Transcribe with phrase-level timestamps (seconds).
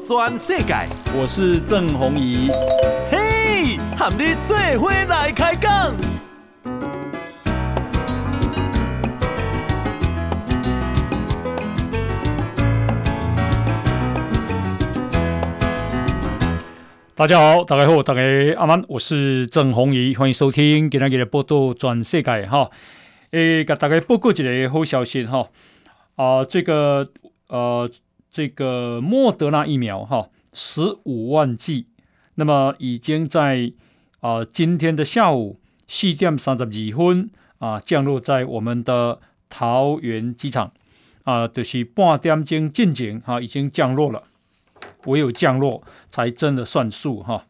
[0.00, 0.74] 转世界，
[1.14, 2.50] 我是郑宏仪。
[3.10, 5.94] 嘿，和你做伙来开讲。
[17.14, 18.20] 大家好，大家好，大家
[18.58, 22.70] 阿曼，我是郑宏仪，欢迎收听今天的报道转世界哈。
[23.32, 25.48] 诶，给大家报告一个好消息哈。
[26.14, 27.08] 啊，这个
[27.48, 27.90] 呃。
[28.30, 31.86] 这个莫德纳疫苗哈，十五万剂，
[32.34, 33.72] 那么已经在
[34.20, 40.72] 啊、今天的下午四点三十二分啊降落在我们的桃园机场
[41.22, 44.24] 啊，就是半点钟进境哈，已经降落了，
[45.04, 47.46] 唯有降落才真的算数哈。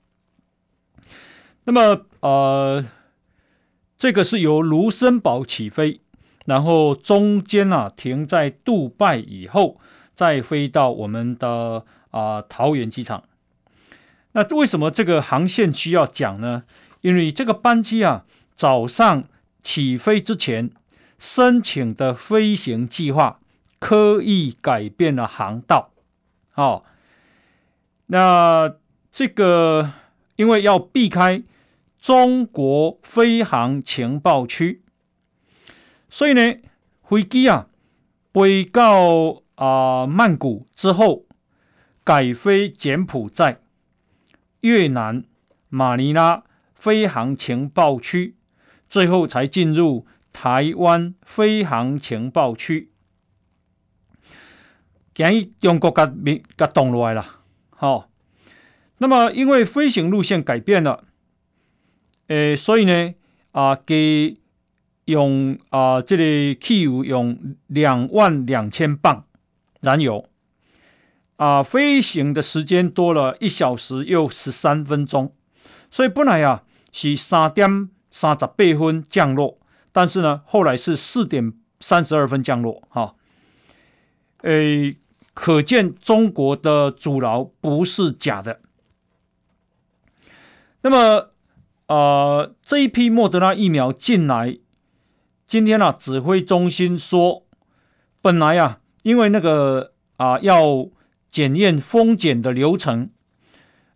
[1.65, 2.85] 那么呃，
[3.97, 6.01] 这个是由卢森堡起飞，
[6.45, 9.81] 然后中间啊停在杜拜以后。
[10.17, 13.25] 再飞到我们的啊、桃园机场，
[14.33, 16.65] 那为什么这个航线需要讲呢？
[17.03, 18.25] 因为这个班机啊，
[18.55, 19.25] 早上
[19.63, 20.71] 起飞之前
[21.19, 23.41] 申请的飞行计划
[23.79, 25.91] 刻意改变了航道，
[26.55, 26.83] 哦，
[28.07, 28.75] 那
[29.13, 29.93] 这个
[30.37, 31.43] 因为要避开
[31.99, 34.81] 中国飞航情报区，
[36.09, 36.55] 所以呢，
[37.07, 37.67] 飞机啊
[38.33, 39.43] 飞到。
[39.57, 41.27] 啊、曼谷之后
[42.05, 43.61] 改飞柬埔寨、
[44.61, 45.25] 越南、
[45.69, 48.37] 马尼拉飞航情报区，
[48.89, 52.91] 最后才进入台湾飞航情报区。
[55.15, 57.41] 建议用国家名给动落来了，
[57.71, 58.11] 好、
[58.99, 61.05] 那么因为飞行路线改变了，
[62.27, 63.15] 诶，所以呢，
[63.53, 64.37] 啊，给
[65.07, 69.26] 用啊，这里汽油用两万两千磅。
[69.81, 70.25] 燃油
[71.37, 75.35] 啊，飞行的时间多了一小时又十三分钟，
[75.91, 79.59] 所以本来啊是三点三十八分降落，
[79.93, 82.83] 但是呢后来是四点三十二分降落。
[82.89, 83.15] 哈，
[84.43, 84.97] 诶，
[85.35, 88.61] 可见中国的阻挠不是假的。
[90.81, 91.31] 那么
[91.89, 94.59] 呃，这一批莫德纳疫苗进来，
[95.47, 97.45] 今天、啊、指挥中心说，
[98.23, 98.81] 本来啊。
[99.07, 100.89] 因为那个啊，要
[101.31, 103.09] 检验封检的流程，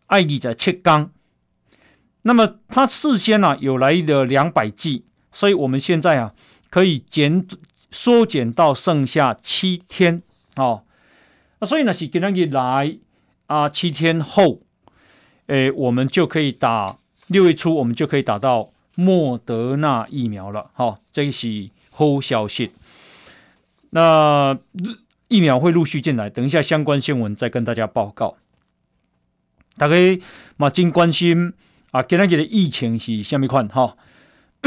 [0.06, 1.10] 爱记在七缸，
[2.22, 6.32] 那么他事先啊有来的两百剂，所以我们现在啊
[6.69, 7.44] 可以减
[7.91, 10.22] 缩减到剩下七天
[10.54, 10.84] 哦。
[11.59, 12.97] 那所以呢是今天一来
[13.47, 14.60] 啊，七天后，
[15.48, 20.71] 诶，我们就可以打六月初，我们就可以打到莫德纳疫苗了。
[20.72, 22.71] 好、哦，这是好消息。
[23.91, 24.59] 那
[25.28, 28.37] 疫苗会陆续进来，等一下相关新闻再跟大家报告。
[29.77, 29.95] 大家
[30.56, 31.53] 嘛真关心
[31.91, 33.97] 啊，今天的疫情是什么款哈？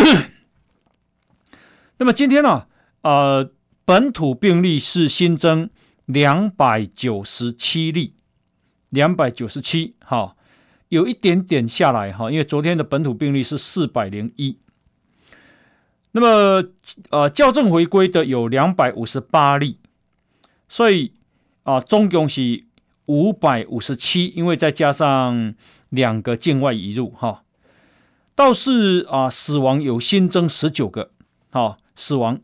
[1.97, 2.67] 那么今天呢、啊，
[3.01, 3.51] 呃，
[3.85, 5.69] 本土病例是新增
[6.05, 8.15] 两百九十七例，
[8.89, 10.35] 两百九十七，哈，
[10.89, 14.57] 有一点点下来哈，因为昨天的本土病例是四百零一。
[16.15, 16.69] 那么，
[17.09, 19.79] 呃，校正回归的有两百五十八例，
[20.69, 21.11] 所以
[21.63, 22.65] 啊，总共是
[23.07, 25.55] 五百五十七，因为再加上
[25.89, 27.43] 两个境外移入哈，
[28.35, 31.09] 倒是啊，死亡有新增十九个，
[31.49, 32.39] 哈，死亡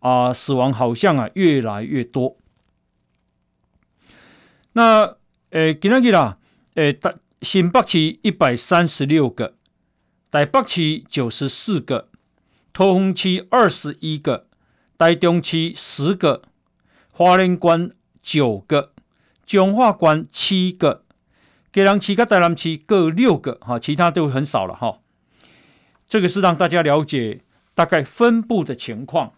[0.00, 2.36] 啊，死亡好像啊越来越多。
[4.74, 5.16] 那
[5.48, 6.36] 呃，今天啦，
[6.74, 9.54] 呃，大新北市一百三十六个，
[10.30, 12.08] 台北市九十四个。
[12.74, 14.48] 桃园区二十一个，
[14.98, 16.42] 台中区十个，
[17.12, 17.88] 花莲关
[18.20, 18.90] 九个，
[19.46, 21.04] 彰化关七个，
[21.72, 24.98] 基隆区跟台南区各六个，哈，其他都很少了哈。
[26.08, 27.40] 这个是让大家了解
[27.74, 29.32] 大概分布的情况。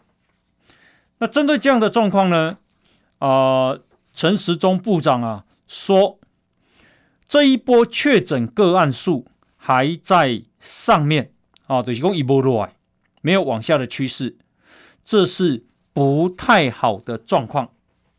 [1.19, 2.57] 那针对这样的状况呢，
[3.19, 3.77] 啊、
[4.15, 6.19] 陈时中部长啊说，
[7.29, 9.27] 这一波确诊个案数
[9.59, 11.33] 还在上面
[11.67, 12.76] 啊，就是讲一波落来。
[13.27, 14.39] 没有往下的趋势，
[15.03, 17.73] 这是不太好的状况。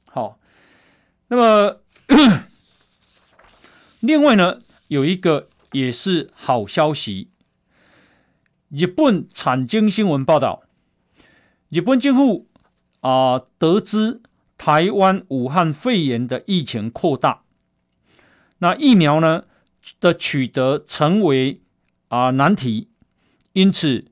[0.10, 0.38] 好，
[1.30, 1.80] 那么
[4.02, 4.60] 另外呢，
[4.90, 7.30] 有一个也是好消息。
[8.68, 10.64] 日本产经新闻报道，
[11.70, 12.50] 日本政府
[13.00, 14.22] 啊、得知
[14.58, 17.44] 台湾武汉肺炎的疫情扩大，
[18.58, 19.46] 那疫苗呢
[20.02, 21.62] 的取得成为
[22.10, 22.90] 啊、呃、难题，
[23.54, 24.12] 因此。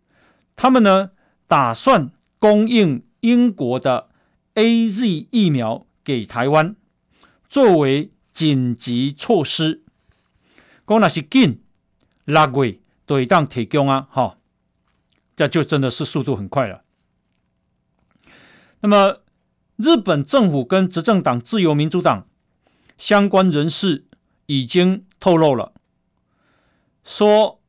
[0.56, 1.12] 他们呢，
[1.48, 4.10] 打算供应英国的
[4.56, 6.76] AZ 疫苗给台湾，
[7.50, 9.84] 作为紧急措施，
[10.88, 11.62] 讲那是紧
[12.26, 14.38] 六月都会当提供啊，哈，
[15.36, 16.84] 这就真的是速度很快了。
[18.80, 19.22] 那么，
[19.78, 22.28] 日本政府跟执政党自由民主党
[22.98, 24.06] 相关人士
[24.46, 25.74] 已经透露了，
[27.04, 27.60] 说，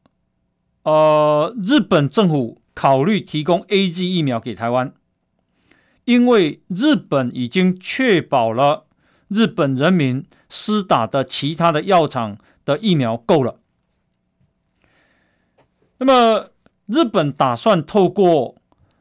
[0.82, 4.94] 呃，日本政府考虑提供 A G 疫苗给台湾，
[6.05, 8.87] 因为日本已经确保了
[9.26, 13.58] 日本人民施打的其他的药厂的疫苗够了。
[15.99, 16.50] 那么，
[16.87, 18.55] 日本打算透过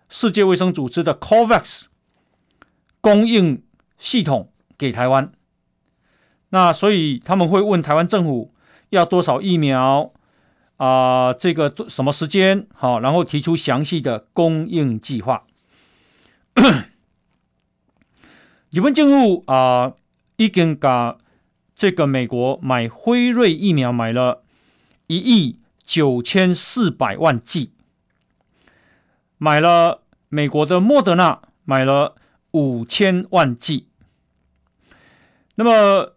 [0.09, 1.83] 世界卫生组织的 COVAX。
[3.01, 3.61] 供应
[3.99, 5.31] 系统给台湾，
[6.49, 8.51] 那所以他们会问台湾政府
[8.89, 10.11] 要多少疫苗
[10.77, 12.67] 啊、这个什么时间？
[12.73, 15.43] 好，然后提出详细的供应计划。
[18.71, 19.93] 日本政府啊，
[20.37, 21.17] 已经把
[21.75, 24.43] 这个美国买辉瑞疫苗买了
[25.07, 27.71] 一亿九千四百万剂，
[29.37, 32.15] 买了美国的莫德纳买了。
[32.57, 33.89] 五千万剂，
[35.55, 36.13] 那么，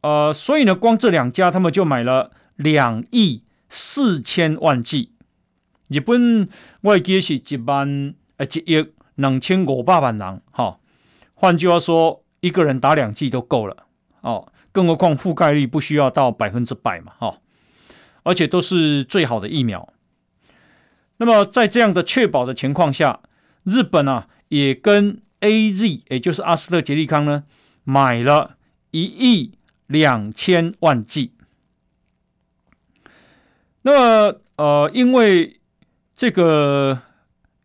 [0.00, 5.12] 呃，所以呢，光这两家他们就买了两亿四千万剂。
[5.88, 6.48] 日本
[6.82, 10.78] 外界是一万呃一亿两千五百万人，哈、
[11.34, 13.86] 换句话说，一个人打两剂都够了，
[14.20, 17.38] 哦，更何况覆盖率不需要到百分之百嘛，哈、
[18.22, 19.88] 而且都是最好的疫苗。
[21.16, 23.20] 那么，在这样的确保的情况下，
[23.64, 27.44] 日本啊也跟 A Z，也就是阿斯特捷利康呢，
[27.84, 28.56] 买了
[28.90, 29.52] 一亿
[29.86, 31.32] 两千万剂。
[33.82, 33.92] 那
[34.30, 35.60] 么，呃，因为
[36.14, 37.00] 这个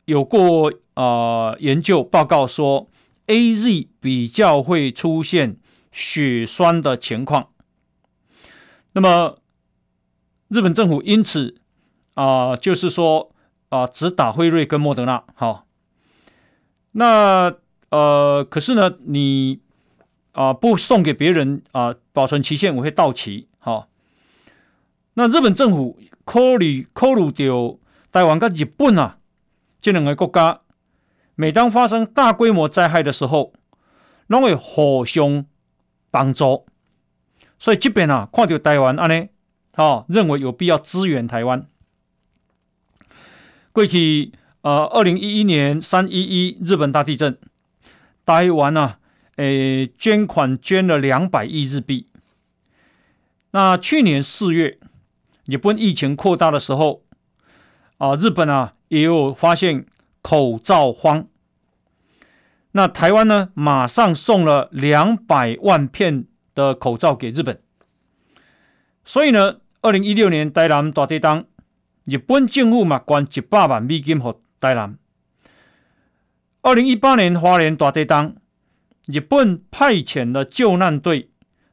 [0.06, 2.90] 有过啊、研究报告说
[3.28, 5.58] ，A Z 比较会出现
[5.92, 7.50] 血栓的情况。
[8.94, 9.40] 那么，
[10.48, 11.56] 日本政府因此
[12.14, 13.32] 啊、就是说
[13.70, 15.24] 啊、只打辉瑞跟莫德纳。
[15.36, 15.66] 好，
[16.92, 17.56] 那。
[17.92, 19.62] 呃，可是呢，你
[20.34, 23.48] 啊、不送给别人啊、保存期限我会到期。
[23.58, 23.88] 好、
[25.16, 27.78] 那日本政府考虑考虑到
[28.12, 29.18] 台湾跟日本啊
[29.82, 30.62] 这两个国家，
[31.36, 33.54] 每当发生大规模灾害的时候，
[34.30, 35.46] 都会互相
[36.12, 36.66] 帮助。
[37.58, 39.28] 所以这边啊，看到台湾安呢，
[39.76, 41.66] 哦，认为有必要支援台湾。
[43.72, 44.32] 过去
[44.62, 47.38] 呃，二零一一年三一一日本大地震。
[48.26, 49.00] 台湾啊，
[49.36, 52.08] 诶，捐款捐了两百亿日币。
[53.52, 54.80] 那去年四月，
[55.45, 57.03] 日本疫情扩大的时候，
[57.97, 59.86] 啊，日本啊也有发现
[60.21, 61.27] 口罩荒。
[62.71, 67.62] 那台湾呢，马上送了两百万片的口罩给日本。
[69.06, 71.45] 所以呢，二零一六年台南大地震，
[72.06, 74.97] 日本政府嘛捐一百万美金给台南。
[76.63, 78.36] 二零一八年花莲大地震，
[79.06, 81.30] 日本派遣了救难队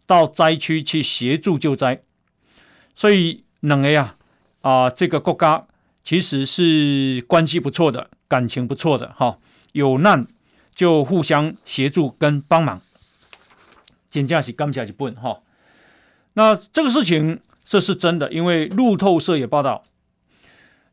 [0.07, 2.03] 到灾区去协助救灾，
[2.95, 4.15] 所以两个呀
[4.61, 5.67] 啊，这个国家
[6.05, 9.39] 其实是关系不错的，感情不错的哈。
[9.73, 10.27] 有难
[10.75, 12.83] 就互相协助跟帮忙，
[14.11, 15.41] 真正是感谢日本哈。
[16.35, 19.85] 那这个事情这是真的，因为路透社也报道，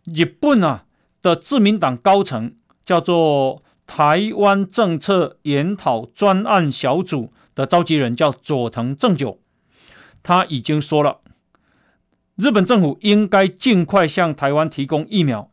[0.06, 0.86] 日本啊
[1.22, 2.56] 的自民党高层
[2.86, 3.62] 叫做。
[3.92, 9.40] 台湾政策研讨专案小组的召集人叫佐藤正久，
[10.22, 11.22] 他已经说了，
[12.40, 15.52] 日本政府应该尽快向台湾提供疫苗，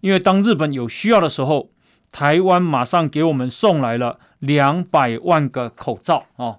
[0.00, 1.70] 因为当日本有需要的时候，
[2.10, 6.58] 台湾马上给我们送来了两百万个口罩啊，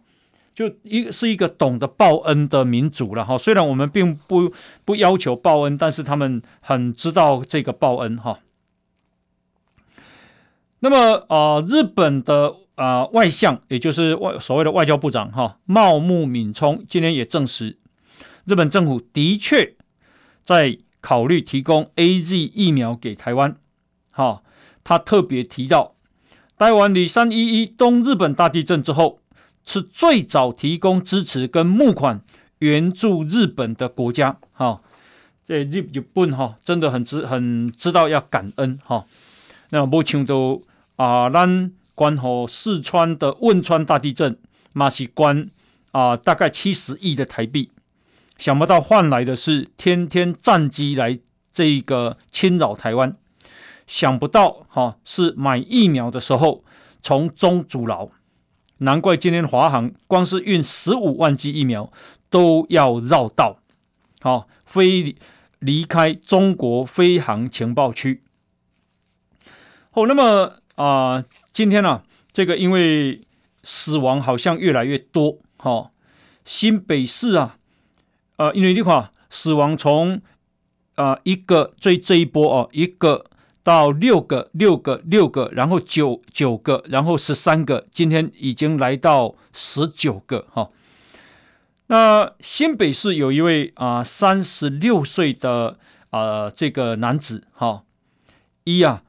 [0.56, 3.38] 就一是一个懂得报恩的民族了哈。
[3.38, 4.54] 虽然我们并不
[4.86, 8.40] 不要求报恩，但是他们很知道这个报恩哈。
[10.80, 17.78] 那么啊、日本的啊、外相，也就是外所谓的外交部长哈，茂木敏充今天也证实，
[18.48, 19.76] 日本政府的确
[20.42, 23.58] 在考虑提供 AZ 疫苗给台湾。
[24.12, 24.42] 哈，
[24.86, 25.94] 他特别提到，
[26.58, 29.20] 台湾于三一一东日本大地震之后，
[29.66, 32.22] 是最早提供支持跟募款
[32.60, 34.40] 援助日本的国家。
[34.54, 34.82] 哈，
[35.46, 39.06] 这日日本哈真的很知很知道要感恩哈。
[39.72, 40.64] 那目前都
[40.96, 44.40] 啊，咱关乎四川的汶川大地震，
[44.72, 45.50] 嘛是关
[45.92, 47.70] 啊，大概七十亿的台币，
[48.38, 51.20] 想不到换来的是天天战机来
[51.52, 53.16] 这个侵扰台湾，
[53.88, 56.64] 想不到哈、是买疫苗的时候
[57.02, 58.10] 从中阻挠，
[58.78, 61.92] 难怪今天华航光是运十五万剂疫苗
[62.30, 63.60] 都要绕道，
[64.22, 65.16] 好、哦、飞
[65.60, 68.22] 离开中国飞航情报区。
[69.94, 73.22] 哦，那么啊、今天呢、啊，这个因为
[73.64, 75.92] 死亡好像越来越多，哈、哦，
[76.46, 77.58] 新北市啊，
[78.38, 80.16] 呃，因为的话，死亡从
[80.96, 83.26] 啊、呃、一个最这一波哦，一个。
[83.64, 90.70] 到六个，六个，六个，然后九九个，然后十三个，今天已经来到十九个哈。
[91.88, 95.78] 那新北市有一位啊三十六岁的
[96.12, 97.84] 啊这个男子哈，
[98.64, 99.04] 一啊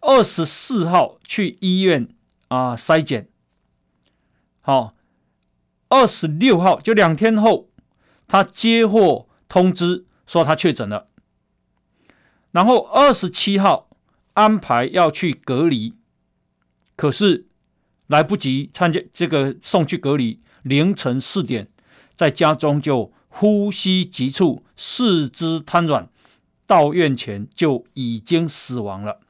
[0.00, 2.08] 二十四号去医院
[2.48, 3.28] 啊筛检，
[4.62, 4.94] 好，
[5.90, 7.68] 二十六号就两天后，
[8.32, 11.06] 他接获通知说他确诊了。
[12.52, 13.90] 然后二十七号
[14.32, 15.92] 安排要去隔离，
[16.96, 17.44] 可是
[18.06, 21.68] 来不及参加这个送去隔离，凌晨四点
[22.14, 26.08] 在家中就呼吸急促、四肢瘫软，
[26.66, 29.20] 到院前就已经死亡了。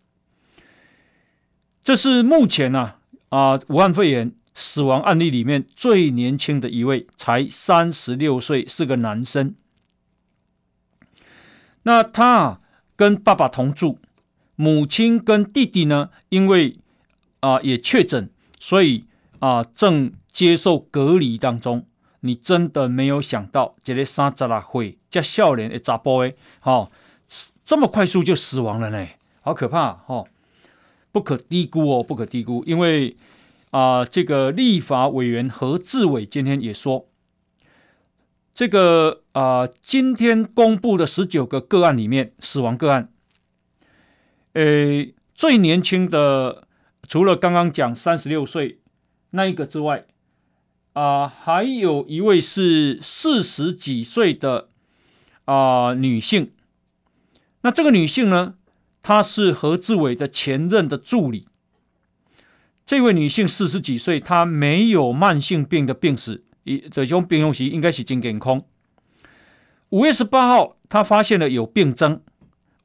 [1.83, 2.95] 这是目前呢
[3.31, 9.55] 啊，啊武汉肺炎死亡案例里面最年轻的一位，才三十六岁，是个男生。
[11.83, 12.59] 那他。
[12.95, 13.99] 跟爸爸同住，
[14.55, 16.79] 母亲跟弟弟呢，因为
[17.41, 18.31] 啊、也确诊，
[18.61, 19.07] 所以
[19.41, 21.85] 啊、正接受隔离当中。
[22.21, 26.89] 你真的没有想到，这个三十六岁这少年的查甫诶，哈，
[27.65, 29.09] 这么快速就死亡了呢，
[29.41, 30.29] 好可怕哈、哦，
[31.11, 32.63] 不可低估哦，不可低估。
[32.65, 33.17] 因为
[33.73, 37.09] 啊、这个立法委员何志伟今天也说，
[38.55, 39.19] 这个。
[39.33, 43.11] 啊、今天公布的十九个个案里面，死亡个案，
[44.53, 46.69] 呃，最年轻的
[47.09, 48.81] 除了刚刚讲三十六岁
[49.31, 50.05] 那一个之外，
[50.93, 54.69] 啊、还有一位是四十几岁的
[55.47, 56.53] 啊、女性。
[57.63, 58.57] 那这个女性呢，
[59.01, 61.47] 她是何志伟的前任的助理。
[62.85, 68.63] 这位女性四十几岁，她没有慢性病的病史，一这种病用时应该是真健康。
[69.91, 72.23] 五月十八号，她发现了有病症。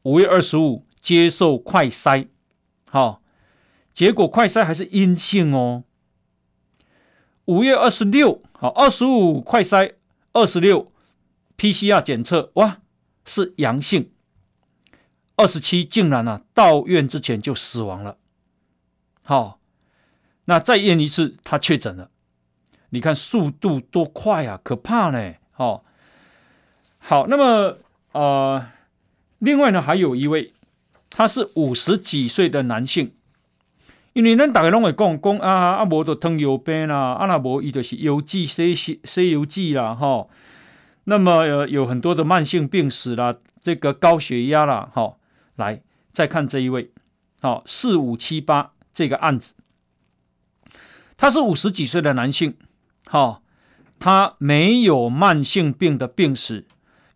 [0.03, 2.27] 五月二十五接受快筛，
[2.89, 3.21] 好，
[3.93, 5.83] 结果快筛还是阴性哦。
[7.45, 9.95] 五月二十六，好，二十五快筛，
[10.31, 10.91] 二十六
[11.57, 12.79] PCR 检测，哇，
[13.25, 14.09] 是阳性。
[15.35, 18.17] 二十七竟然啊，到院之前就死亡了。
[19.23, 19.56] 好，
[20.49, 22.09] 那再验一次，他确诊了。
[22.89, 25.33] 你看速度多快啊，可怕呢。
[25.51, 25.83] 好。
[26.99, 27.77] 好，那么
[28.11, 28.65] 呃，
[29.39, 30.53] 另外呢，还有一位，
[31.09, 33.13] 他是五十几岁的男性，
[34.13, 40.27] 因为咱大家拢会讲讲啊，啊无就糖尿病啦，啊那无伊就是腰肌、西西西腰肌啦，哈。
[41.05, 45.17] 那么呃，有很多的慢性病史啦，这个高血压啦，哈。
[45.55, 46.91] 来，再看这一位，
[47.41, 49.53] 好，四五七八这个案子，
[51.17, 52.55] 他是五十几岁的男性，
[53.07, 53.41] 哈，
[53.99, 56.65] 他没有慢性病的病史。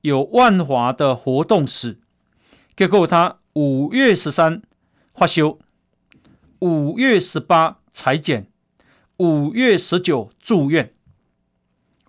[0.02, 1.96] 有万华的活动史，
[2.76, 4.64] 结果他五月十三
[5.14, 5.60] 发休，
[6.58, 8.48] 五月十八裁剪，
[9.18, 10.92] 五月十九住院，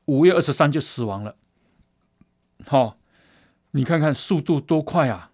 [0.06, 1.36] 五月二十三就死亡了。
[2.66, 2.96] 好、哦，
[3.72, 5.32] 你看看速度多快啊！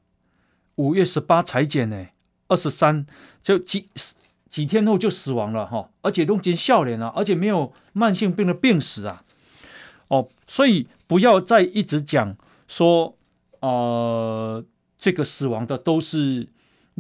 [0.75, 2.07] 五月十八裁剪呢，
[2.49, 3.07] 二十三
[3.41, 3.89] 就几
[4.49, 9.23] 几天后就死亡了哈、而且都见笑脸了，而且没有慢性病的病史啊。
[10.09, 12.37] 哦，所以不要再一直讲。
[12.69, 13.17] 说，
[13.61, 14.63] 呃，
[14.99, 16.47] 这个死亡的都是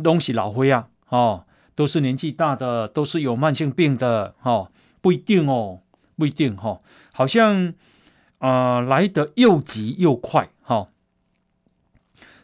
[0.02, 5.82] 东西老灰啊，哦，都是年纪大的，都是有慢性病的，哦，不一定哦，
[6.16, 7.74] 不一定哈、哦，好像
[8.38, 10.88] 啊、呃、来得又急又快，哈、哦，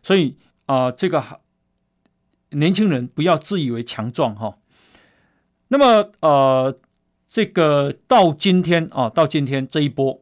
[0.02, 1.40] 所以啊、呃，这个
[2.50, 4.58] 年轻人不要自以为强壮哈、哦。
[5.74, 6.78] 那么呃，
[7.28, 10.20] 这个到今天啊，到今天这一波，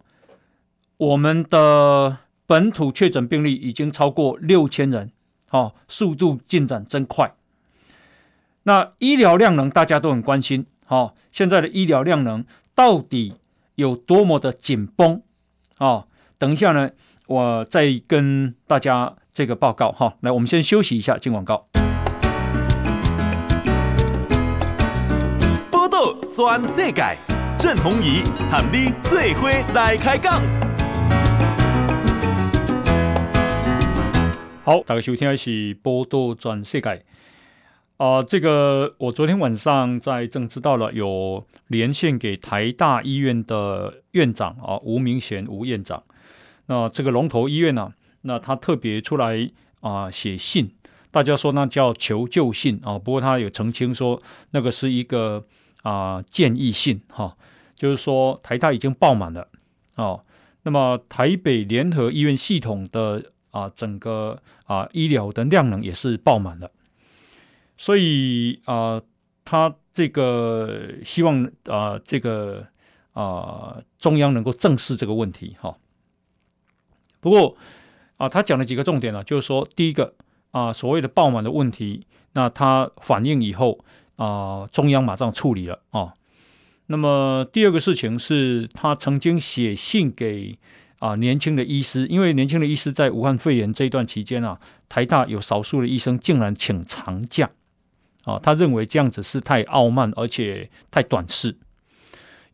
[0.96, 2.16] 我们的。
[2.44, 5.10] 本土确诊病例已经超过六千人，
[5.50, 7.32] 哦，速度进展真快。
[8.64, 12.44] 那医疗量能大家都很关心，哦，现在的医疗量能
[12.74, 13.36] 到底
[13.76, 15.22] 有多么的紧绷？
[15.78, 16.06] 哦，
[16.36, 16.90] 等一下呢，
[17.26, 20.14] 我再跟大家这个报告哈、哦。
[20.20, 21.68] 来，我们先休息一下，进广告。
[26.34, 27.14] 转世界，
[27.58, 30.40] 郑弘仪和你最伙来开讲。
[34.64, 35.50] 好，大家收听的是
[35.82, 36.88] 《报道全世界》。
[37.98, 46.02] 啊、呃，这个我昨天晚上在正知道了，有连线给台大医院的院长啊，吴明贤吴院长。
[46.64, 50.70] 那这个龙头医院呢、啊，那他特别出来啊写信，
[51.10, 54.22] 大家说那叫求救信啊，不过他有澄清说
[54.52, 55.44] 那个是一个
[55.82, 57.36] 啊建议信哈、
[57.76, 59.46] 就是说台大已经爆满了
[59.96, 60.24] 哦、
[60.62, 66.70] 那么台北联合医院系统的啊整个啊医疗的量能也是爆满了。
[67.76, 69.02] 所以啊、
[69.44, 72.66] 他这个希望啊、这个
[73.12, 75.76] 啊、中央能够正视这个问题哈。
[77.20, 77.56] 不过
[78.16, 80.14] 啊，他讲了几个重点呢，就是说，第一个
[80.52, 83.84] 啊，所谓的爆满的问题，那他反映以后
[84.22, 86.14] 啊，中央马上处理了啊。
[86.86, 90.56] 那么第二个事情是他曾经写信给
[90.98, 97.50] 啊年轻的医师，因为年轻的医师在武汉肺炎这一段期间啊，台大有少数的医生竟然请长假。
[98.24, 101.56] 啊，他认为这样子是太傲慢，而且太短视。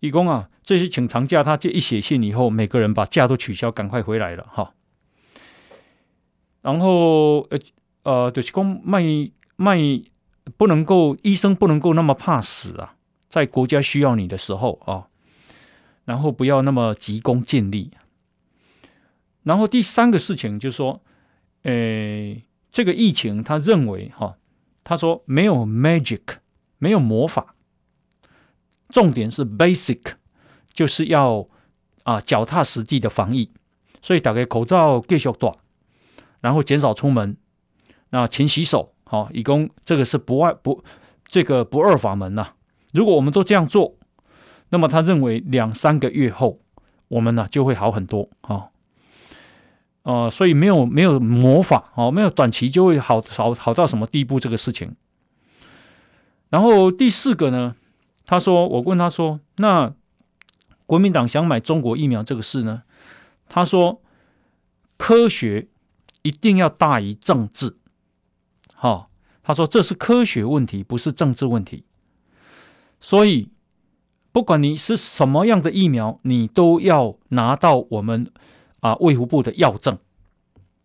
[0.01, 4.73] 义工啊，这些请长假，他这一写信以后，每个人把假都取消，赶快回来了哈。
[6.63, 7.59] 然后呃
[8.05, 9.03] 呃，就是讲卖
[9.57, 9.77] 卖
[10.57, 12.97] 不能够，医生不能够那么怕死啊，
[13.28, 15.07] 在国家需要你的时候啊，
[16.05, 17.90] 然后不要那么急功近利。
[19.43, 21.02] 然后第三个事情就是说，
[21.62, 24.37] 诶，这个疫情，他认为哈。
[24.85, 26.23] 他说：“没有 magic，
[26.78, 27.55] 没有魔法，
[28.88, 30.00] 重点是 basic，
[30.73, 31.47] 就是要
[32.05, 33.50] 啊脚踏实地的防疫。
[34.00, 35.55] 所以打开口罩继续戴，
[36.40, 37.37] 然后减少出门，
[38.09, 38.95] 那勤洗手。
[39.11, 40.85] 好，以供这个是不二不
[41.27, 42.49] 这个不二法门呐、
[42.93, 43.97] 如果我们都这样做，
[44.69, 46.61] 那么他认为两三个月后，
[47.09, 48.69] 我们呢就会好很多啊。”
[50.05, 54.95] 啊、呃，所以没有没有魔法哦，没有短期就会好好好到什么地步这个事情。
[56.50, 57.75] 然后第四个呢，
[58.25, 59.93] 他说我问他说，那
[60.87, 62.85] 国民党想买中国疫苗这个事呢？
[63.50, 64.02] 他说
[64.97, 65.69] 科学
[66.23, 67.76] 一定要大于政治，
[68.75, 69.07] 好、
[69.49, 71.82] 他说这是科学问题，不是政治问题。
[73.00, 73.50] 所以
[74.30, 78.30] 不管你是什么样的疫苗，你都要拿到我们。
[78.80, 79.99] 啊，卫福部的药证，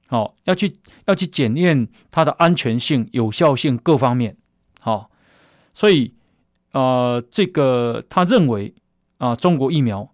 [0.08, 4.36] 好、哦，要去要去检验它的安全性、有效性各方面，
[4.80, 5.10] 好、哦，
[5.76, 6.15] 所以
[6.71, 8.73] 呃，这个他认为
[9.19, 10.12] 啊，中国疫苗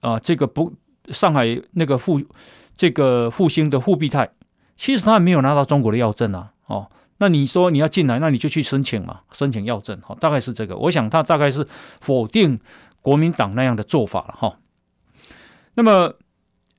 [0.00, 0.72] 啊，这个不
[1.10, 2.20] 上海那个复
[2.76, 4.28] 这个复兴的复必泰，
[4.76, 11.66] 其实他还没有拿到中国的药证啊，哦，那你说你要进来，那你就去申请嘛，申请药证，好、大概是这个，我想他大概是
[12.00, 12.60] 否定
[13.02, 14.58] 国民党那样的做法了，哈、
[15.74, 16.14] 那么。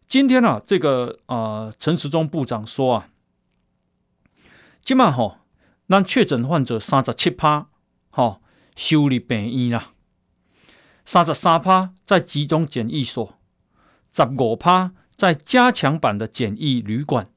[0.10, 3.10] 今天呢、啊，这个啊，陈时中部长说啊，
[4.82, 5.40] 今嘛吼，
[5.88, 7.68] 让确诊患者三十七趴，
[8.12, 8.42] 吼，
[8.78, 9.88] 收入病院啦，
[11.04, 13.38] 三十三趴在集中检疫所，
[14.14, 17.28] 十五趴在加强版的检疫旅馆，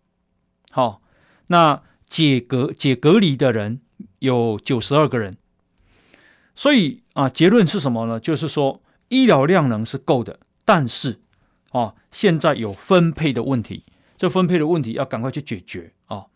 [0.70, 1.02] 好，
[1.48, 3.80] 那解隔解隔离的人
[4.18, 5.38] 有九十二个人，
[6.54, 8.20] 所以啊，结论是什么呢？
[8.20, 11.20] 就是说医疗量能是够的，但是。
[11.72, 13.84] 啊，现在有分配的问题，
[14.16, 16.26] 这分配的问题要赶快去解决啊。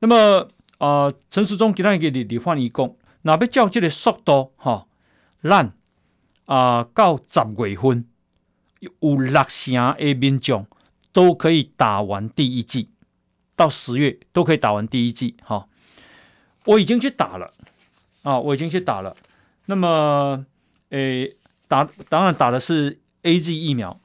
[0.00, 4.88] 那么啊，陈时中给他一个你你换一共，哪边较这个速度哈？
[5.40, 5.72] 咱
[6.46, 8.04] 啊到十月份
[8.80, 10.66] 有六成的民众
[11.12, 12.88] 都可以打完第一剂，
[13.56, 15.68] 到十月都可以打完第一剂哈。
[16.64, 17.52] 我已经去打了
[18.22, 19.16] 啊，我已经去打了。
[19.66, 20.44] 那么
[20.90, 21.36] 诶，
[21.68, 23.98] 打当然打的是 AZ 疫苗。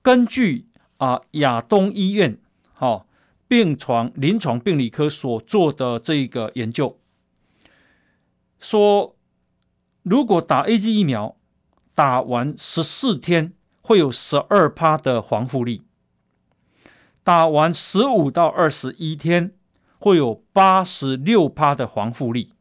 [0.00, 2.38] 根据啊亚东医院
[2.74, 3.06] 哈、哦、
[3.48, 6.98] 病床临床病理科所做的这个研究，
[8.58, 9.16] 说
[10.02, 11.36] 如果打 AZ 疫苗，
[11.94, 15.82] 打完十四天会有十二趴的防护力，
[17.24, 19.54] 打完十五到二十一天
[19.98, 22.52] 会有八十六趴的防护力，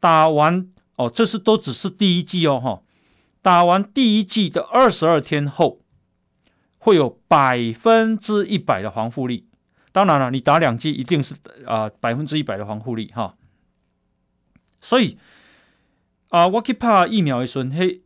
[0.00, 2.82] 打完哦这是都只是第一剂哦哈，
[3.40, 5.78] 打完第一剂的二十二天后。
[6.84, 9.46] 会有百分之一百的防护力，
[9.92, 11.32] 当然了，你打两剂一定是
[11.64, 13.36] 啊百分之一百的防护力哈。
[14.80, 15.16] 所以
[16.30, 18.02] 啊，我去打疫苗的时候，嘿，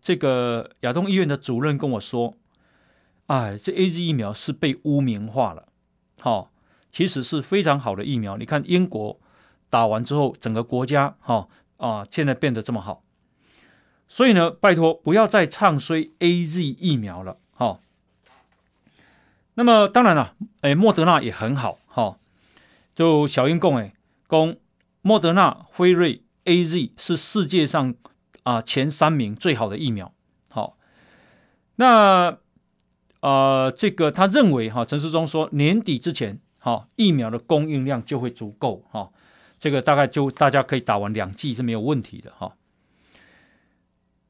[0.00, 2.36] 这个亚东医院的主任跟我说，
[3.26, 5.68] 哎，这 AZ 疫苗是被污名化了，
[6.20, 6.50] 哈，
[6.90, 8.36] 其实是非常好的疫苗。
[8.36, 9.18] 你看英国
[9.70, 13.02] 打完之后，整个国家哈啊，现在变得这么好，
[14.06, 17.80] 所以呢，拜托不要再唱衰 AZ 疫苗了，哈。
[19.54, 22.18] 那么当然了，哎，莫德纳也很好哈。
[22.94, 23.94] 就小英共哎，
[24.26, 24.56] 公
[25.00, 27.94] 莫德纳、辉瑞、AZ 是世界上
[28.42, 30.12] 啊前三名最好的疫苗。
[30.50, 30.76] 好，
[31.76, 32.38] 那
[33.24, 39.10] 呃，这个他认为哈，陈时中说年底之前，哈疫苗的供应量就会足够哈，
[39.58, 42.54] 这个大概就大家可以打完两剂是没有问题的哈。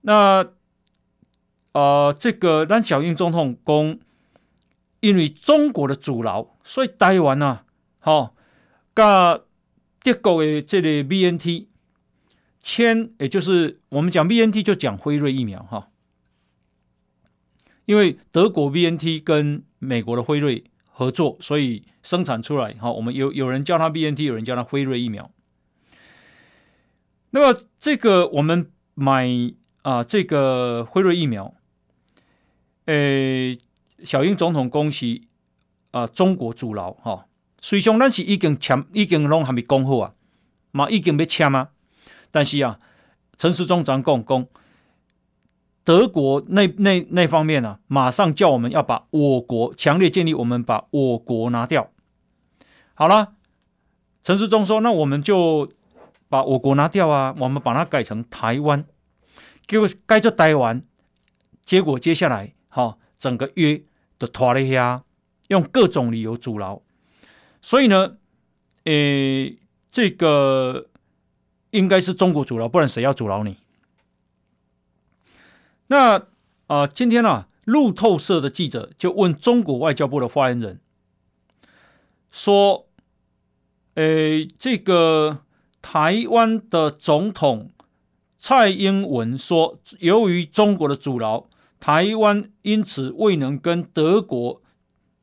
[0.03, 0.47] 那
[1.73, 3.99] 呃，这个让小英总统公，
[5.01, 7.63] 因为中国的阻挠，所以台湾呐，
[7.99, 8.37] 好，
[8.95, 9.41] 跟
[10.05, 11.67] 德国的这个 BNT
[12.61, 15.89] 签，也就是我们讲 BNT 就讲辉瑞疫苗哈，
[17.87, 25.31] 因为德国 BNT 跟美国的辉瑞合作，所以生产出来哈，我们有有人叫它 BNT，有人叫它辉瑞疫苗。
[27.31, 29.29] 那么这个我们买
[29.83, 31.55] 啊，这个辉瑞疫苗。
[32.87, 33.59] 诶，
[34.03, 35.29] 小英总统恭喜
[35.91, 36.07] 啊！
[36.07, 37.27] 中国阻挠哈，
[37.61, 40.13] 虽然咱是已经签，已经拢还没讲好啊，
[40.71, 41.71] 嘛已经要签啊。
[42.31, 42.79] 但是啊，
[43.39, 44.47] 陈时中长讲讲，
[45.85, 51.91] 德国那那那方面啊，马上叫我们要把我国强烈建议我们把我国拿掉。
[52.95, 53.35] 好了，
[54.23, 55.71] 陈世忠说，那我们就
[56.29, 58.85] 把我国拿掉啊，我们把它改成台湾，
[59.67, 60.83] 结果改做台湾，
[61.63, 62.55] 结果接下来。
[62.69, 63.83] 好，整个约
[64.17, 65.05] 都拖了下，
[65.49, 66.81] 用各种理由阻挠，
[67.61, 68.17] 所以呢，
[68.85, 69.59] 诶，
[69.91, 70.89] 这个
[71.71, 73.59] 应该是中国阻挠，不然谁要阻挠你？
[75.89, 76.27] 那
[76.67, 80.81] 啊、今天啊，路透社的记者就问中国外交部的发言人
[82.31, 82.87] 说
[83.95, 85.45] ：“呃，这个
[85.83, 87.71] 台湾的总统
[88.39, 91.49] 蔡英文说，由于中国的阻挠。”
[91.81, 94.63] 台湾因此未能跟德国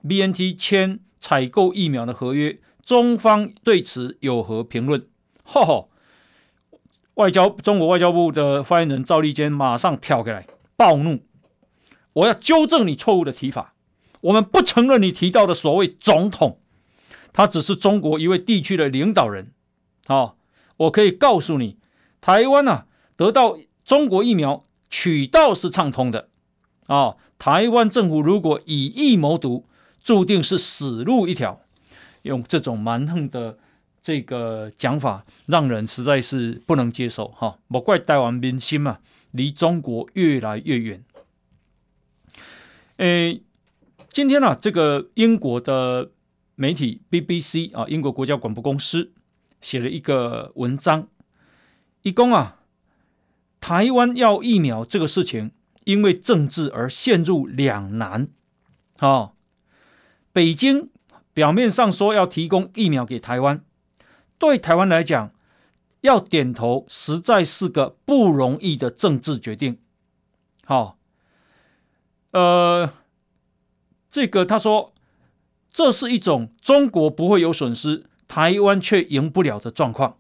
[0.08, 5.04] BNT 签采购疫苗的合约，中方对此有何评论？
[5.44, 5.88] 哈哈，
[7.16, 11.20] 外交中国外交部的发言人赵立坚马上跳开来暴怒，
[12.14, 13.74] 我要纠正你错误的提法，
[14.22, 16.60] 我们不承认你提到的所谓总统，
[17.34, 19.52] 他只是中国一位地区的领导人。
[20.08, 20.38] 好，
[20.78, 21.78] 我可以告诉你，
[22.20, 26.30] 台湾啊，得到中国疫苗渠道是畅通的。
[26.88, 27.18] 啊、哦！
[27.40, 29.66] 台湾政府如果以疫谋独，
[30.02, 31.62] 注定是死路一条。
[32.24, 33.58] 用这种蛮横的
[34.02, 37.28] 这个讲法，让人实在是不能接受。
[37.30, 39.00] 哈，莫怪台湾民心嘛，
[39.32, 41.04] 离中国越来越远。
[42.98, 43.42] 诶，
[44.10, 46.12] 今天呢、啊，这个英国的
[46.56, 49.12] 媒体 BBC 啊，英国国家广播公司
[49.62, 51.08] 写了一个文章，
[52.02, 52.60] 一共啊，
[53.60, 55.52] 台湾要疫苗这个事情。
[55.84, 58.28] 因为政治而陷入两难，
[59.00, 59.32] 哦，
[60.32, 60.92] 北京
[61.34, 63.64] 表面上说要提供疫苗给台湾，
[64.42, 65.32] 对台湾来讲，
[66.02, 69.78] 要点头实在是个不容易的政治决定。
[70.66, 70.98] 好，
[72.32, 72.92] 呃，
[74.10, 74.94] 这个他说，
[75.72, 80.18] 这是一种中国不会有损失，台湾却赢不了的状况。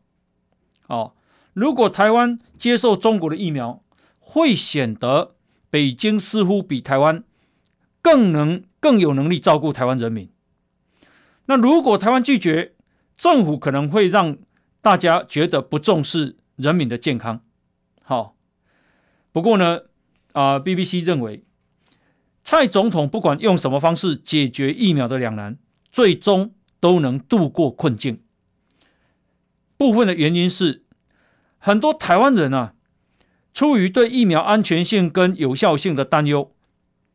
[0.85, 1.15] 哦，
[1.53, 3.81] 如果台湾接受中国的疫苗，
[4.19, 5.33] 会显得。
[5.71, 7.23] 北京似乎比台湾
[8.01, 10.29] 更能、更有能力照顾台湾人民。
[11.45, 12.73] 那如果台湾拒绝，
[13.21, 14.35] 政府可能会让
[14.81, 17.43] 大家觉得不重视人民的健康。
[18.01, 18.35] 好，
[19.31, 19.81] 不过呢，
[20.31, 21.43] 啊，BBC 认为，
[22.43, 25.59] 蔡总统不管用什么方式解决疫苗的两难，
[25.91, 28.23] 最终都能度过困境。
[29.77, 30.83] 部分的原因是，
[31.59, 32.73] 很多台湾人啊。
[33.53, 36.55] 出于对疫苗安全性跟有效性的担忧，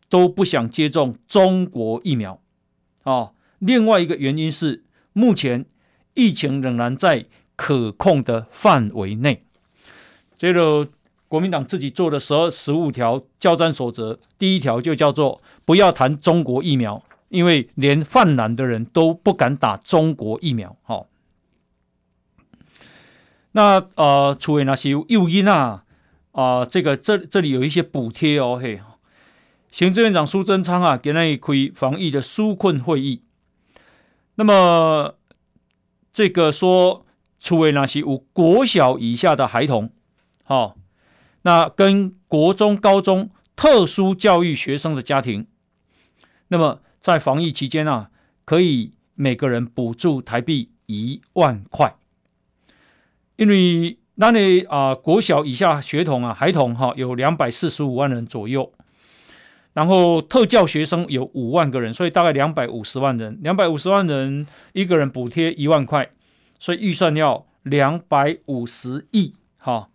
[0.08, 2.40] 都不想接种中国疫苗。
[3.02, 5.66] 哦，另外一个原因是，目前
[6.16, 9.44] 疫情仍然在可控的范围内。
[10.36, 10.88] 这个
[11.28, 20.76] 国民党自己做的十二十五条交战守则，第一条就叫做不要谈中国疫苗，因为连泛蓝的人都不敢打中国疫苗。
[20.82, 21.06] 好、
[23.52, 25.84] 那呃，除非那些诱因啊。
[26.32, 28.78] 啊、呃，这个这这里有一些补贴哦，嘿，
[29.70, 33.22] 行政院长苏贞昌啊，给那一开防疫的纾困会议。
[34.34, 35.14] 那么
[36.16, 37.04] 这个说，
[37.38, 39.90] 除了那些有国小以下的孩童，
[40.44, 40.76] 好、哦，
[41.42, 45.46] 那跟国中、高中特殊教育学生的家庭，
[46.48, 48.08] 那么在防疫期间啊，
[48.46, 51.94] 可以每个人补助台币一万块，
[53.36, 53.98] 因为。
[54.18, 58.72] 那你啊，国小以下学童啊，孩童哈、有两百四十五万人左右，
[59.76, 66.08] 然后特教学生有五万个人，所以大概两百五十万人，两百五十万人一个人补贴一万块，
[66.58, 69.90] 所以预算要两百五十亿，哈，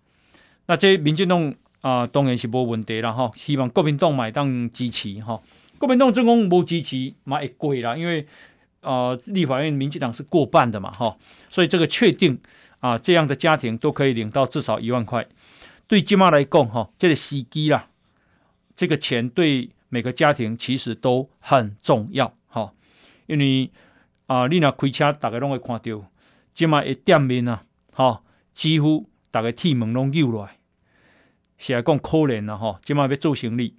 [0.67, 3.31] 那这民进党啊，当然是无问题了哈。
[3.33, 5.41] 希望国民党买当支持哈，
[5.79, 8.27] 国民党总共无支持嘛会过啦，因为
[8.81, 11.17] 啊，立法院民进党是过半的嘛哈，
[11.49, 12.39] 所以这个确定
[12.81, 15.25] 啊，这样的家庭都可以领到至少一万块。
[15.87, 17.87] 对金妈来讲哈，这个时机啦，
[18.75, 22.73] 这个钱对每个家庭其实都很重要哈，
[23.27, 23.71] 因为
[24.27, 26.05] 啊，你若开车，大家拢会看到。
[26.53, 30.57] 即卖一店面啊，吼，几乎大家铁门拢扭来，
[31.57, 32.77] 是来讲可怜啦，吼！
[32.83, 33.73] 即卖要做生意，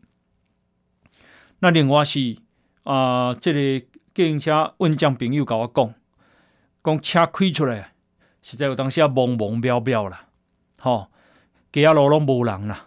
[1.58, 2.38] 那另外是
[2.84, 5.94] 啊、呃，这个计程车运将朋友甲我讲，
[6.82, 7.92] 讲车开出来，
[8.40, 10.28] 实在有当时啊，茫茫渺渺啦，
[10.78, 11.08] 吼，
[11.70, 12.86] 街仔路拢无人啦，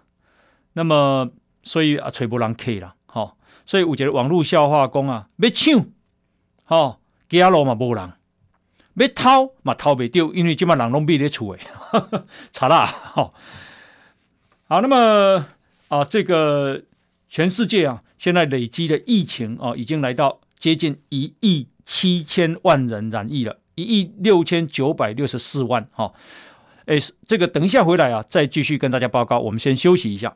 [0.74, 1.30] 那么
[1.65, 5.86] 所以啊，找无人客啦，吼，所以有一个网络笑话讲啊，要抢，
[6.63, 8.13] 吼，街路嘛无人。
[8.97, 11.60] 要偷嘛偷不掉，因为今嘛人拢闭咧厝诶，
[12.54, 13.34] 查啦，好，
[14.69, 15.45] 好，那么
[15.89, 16.82] 啊，这个
[17.28, 26.13] 全世界啊，现在累积的疫情啊，已经来到接近一亿七千万人染疫了，一亿六千九百六十四万，哈，
[26.86, 26.97] 诶，
[27.28, 30.34] 这个等一下回来啊，再继续跟大家报告，我们先休息一下。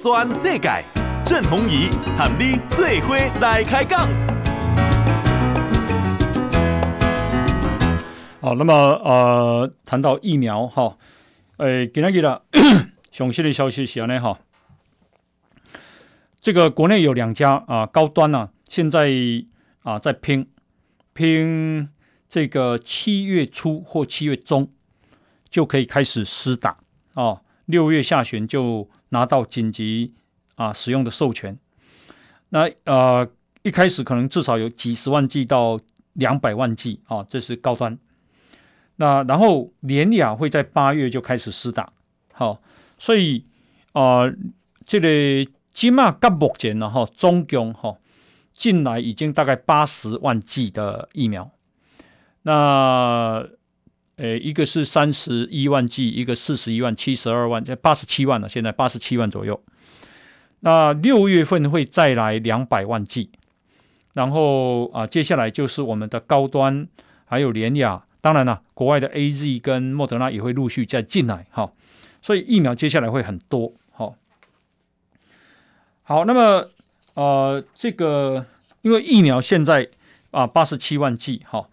[0.00, 0.70] 全世界。
[1.24, 4.08] 郑鸿仪和你做伙来开讲。
[8.40, 10.96] 好，那么呃，谈到疫苗哈，
[11.56, 12.44] 诶，今天给了
[13.10, 14.38] 详细的消息是呢哈，
[16.40, 19.10] 这个国内有两家啊高端呢、啊，现在
[19.82, 20.48] 啊在拼
[21.12, 21.88] 拼
[22.28, 24.70] 这个七月初或七月中
[25.50, 26.78] 就可以开始施打
[27.14, 30.14] 哦，六月下旬就拿到紧急。
[30.58, 31.56] 啊，使用的授权，
[32.48, 33.30] 那呃
[33.62, 35.78] 一开始可能至少有几十万剂到
[36.14, 37.96] 两百万剂啊，这是高端。
[38.96, 41.92] 那然后联雅会在八月就开始施打，
[42.32, 42.60] 好，
[42.98, 43.44] 所以
[43.92, 44.34] 啊、呃，
[44.84, 47.96] 这个今嘛到目前呢哈，总共哈
[48.52, 51.48] 进来已经大概八十万剂的疫苗。
[52.42, 53.48] 那
[54.18, 59.58] 呃一个是三十一万剂，一个四十一万，七十二万，这八十七万了，现在八十七万左右。
[60.60, 63.30] 那六月份会再来两百万剂，
[64.12, 66.88] 然后啊，接下来就是我们的高端，
[67.24, 71.72] 还有联雅，当然了，国外的 AZ 跟莫德纳也会陆续再进来，哈，
[72.20, 74.16] 所以疫苗接下来会很多，好，
[76.02, 76.68] 好，那么
[77.14, 78.44] 呃，这个
[78.82, 79.88] 因为疫苗现在
[80.32, 81.68] 啊八十七万剂，哈，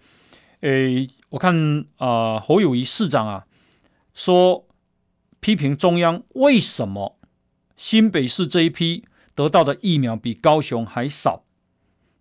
[0.60, 3.46] 诶，我看啊侯友谊市长啊
[4.14, 4.66] 说
[5.42, 7.20] 批评中央为什么？
[7.76, 9.04] 新北市这一批
[9.36, 11.44] 得到的疫苗比高雄还少，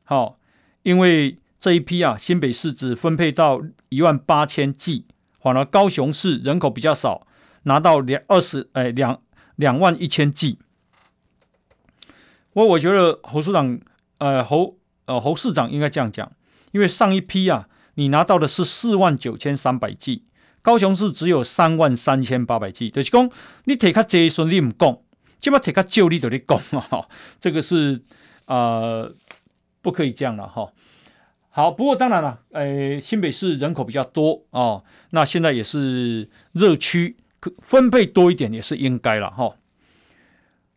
[0.02, 0.40] 好，
[0.82, 5.06] 因为这一批啊，新北市只分配到一万八千剂，
[5.38, 7.24] 反而高雄市人口比较少，
[7.62, 9.22] 拿到两二十哎两
[9.54, 10.58] 两万一千剂。
[12.54, 13.78] 我我觉得侯市长
[14.18, 16.32] 呃侯呃侯市长应该这样讲，
[16.72, 20.24] 因为上一批啊，你拿到的是四万九千三百剂，
[20.62, 23.30] 高雄市只有三万三千八百剂，就是讲
[23.64, 24.98] 你提较济顺你唔讲。
[25.38, 27.06] 起码提个就力的你讲啊，
[27.38, 28.02] 这个是
[28.46, 29.12] 呃
[29.82, 30.72] 不可以这样了哈。
[31.50, 37.16] 好，不过当然了，呃，新北市人口比较多哦，那现在也是热区，
[37.60, 39.54] 分配多一点也是应该了哈。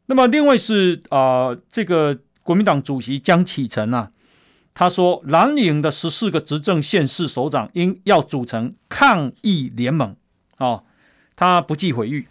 [0.07, 4.11] 那么另外是啊、呃，这个国民党主席江启臣啊，
[4.79, 10.15] 他说蓝营的十四个执政县市首长应要组成抗疫联盟
[10.57, 10.83] 啊、哦，
[11.35, 12.27] 他不计毁誉，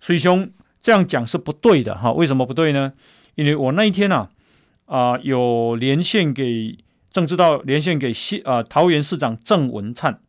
[0.00, 0.50] 水兄。
[0.80, 2.92] 这样讲是不对的哈，为什么不对呢？
[3.36, 4.30] 因为我那一天啊
[4.86, 6.76] 啊、有连线给
[7.08, 10.20] 政治道连线给西啊、呃、桃园市长郑文灿，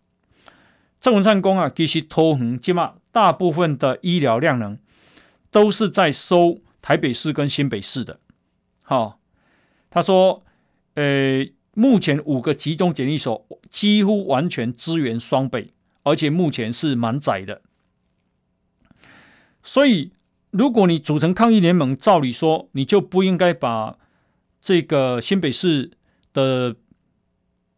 [1.01, 4.77] 郑文灿公啊其实桃园起码大部分的医疗量能
[5.49, 8.19] 都是在收台北市跟新北市的，
[8.83, 9.19] 好、
[9.89, 10.43] 他说
[10.99, 15.71] 呃目前五个集中检疫所几乎完全支援双北，
[16.03, 17.62] 而且目前是满载的，
[19.63, 20.12] 所以。
[20.51, 23.99] 如果你组成抗疫联盟，照理说你就不应该把
[24.59, 25.91] 这个新北市
[26.33, 26.75] 的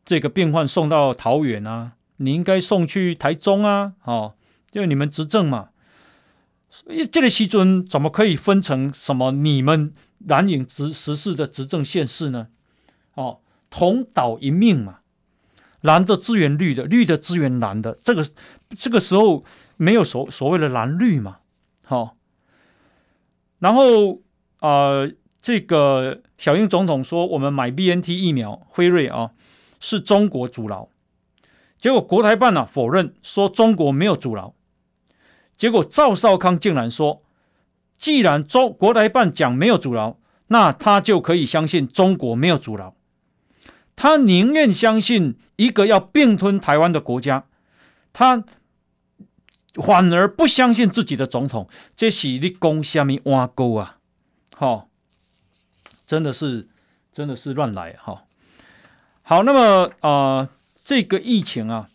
[0.06, 4.36] 这个病患送到桃园啊，你应该送去台中啊，哦，
[4.72, 5.72] 就你们执政嘛。
[6.70, 12.48] 所以这个西尊怎么可以分成什么你们蓝营执实事的执政县市呢？
[13.16, 15.00] 哦，同岛一命嘛，
[15.82, 18.26] 蓝的支援绿的，绿的支援蓝的，这个
[18.78, 19.44] 这个时候
[19.78, 21.40] 没有所所谓的蓝绿嘛，
[21.84, 22.12] 好、哦。
[23.60, 24.22] 然后
[24.60, 29.32] 啊、呃，这个小英总统说，我们买 BNT 疫苗，辉瑞啊，
[29.80, 30.90] 是中国阻挠，
[31.78, 34.54] 结果国台办呢、啊、否认说中国没有阻挠，
[35.58, 37.22] 结果赵少康竟然说，
[37.98, 42.96] 既然中国台办讲没有阻挠，那他就可以相信中国没有阻挠，
[44.02, 47.46] 他宁愿相信一个要并吞台湾的国家，
[48.12, 48.44] 他
[49.76, 54.00] 反而不相信自己的总统，这是你讲什么碗糕啊？
[54.56, 54.88] 好、哦，
[56.08, 56.68] 真的是
[57.12, 58.14] 真的是乱来哈。
[58.14, 58.22] 哦
[59.22, 60.50] 好，那么啊、
[60.84, 61.88] 这个疫情啊，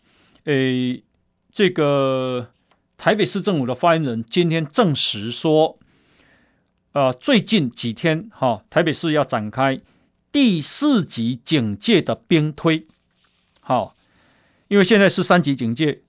[0.45, 1.03] 诶，
[1.51, 2.51] 这个
[2.95, 5.77] 台北市政府的发言人今天证实说，
[6.93, 9.77] 呃，最近几天哈、哦，台北市要展开
[10.37, 12.85] 第四级警戒的兵推，
[13.59, 13.95] 好、
[14.67, 16.03] 因为现在是三级警戒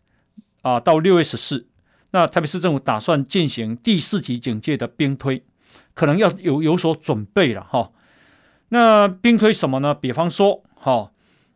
[0.61, 1.67] 啊、到六月十四，
[2.11, 5.43] 那台北市政府打算进行第四级警戒的兵推，
[5.95, 7.91] 可能要有有所准备了哈、
[8.69, 9.95] 那兵推什么呢？
[9.95, 11.11] 比方说，哈、哦。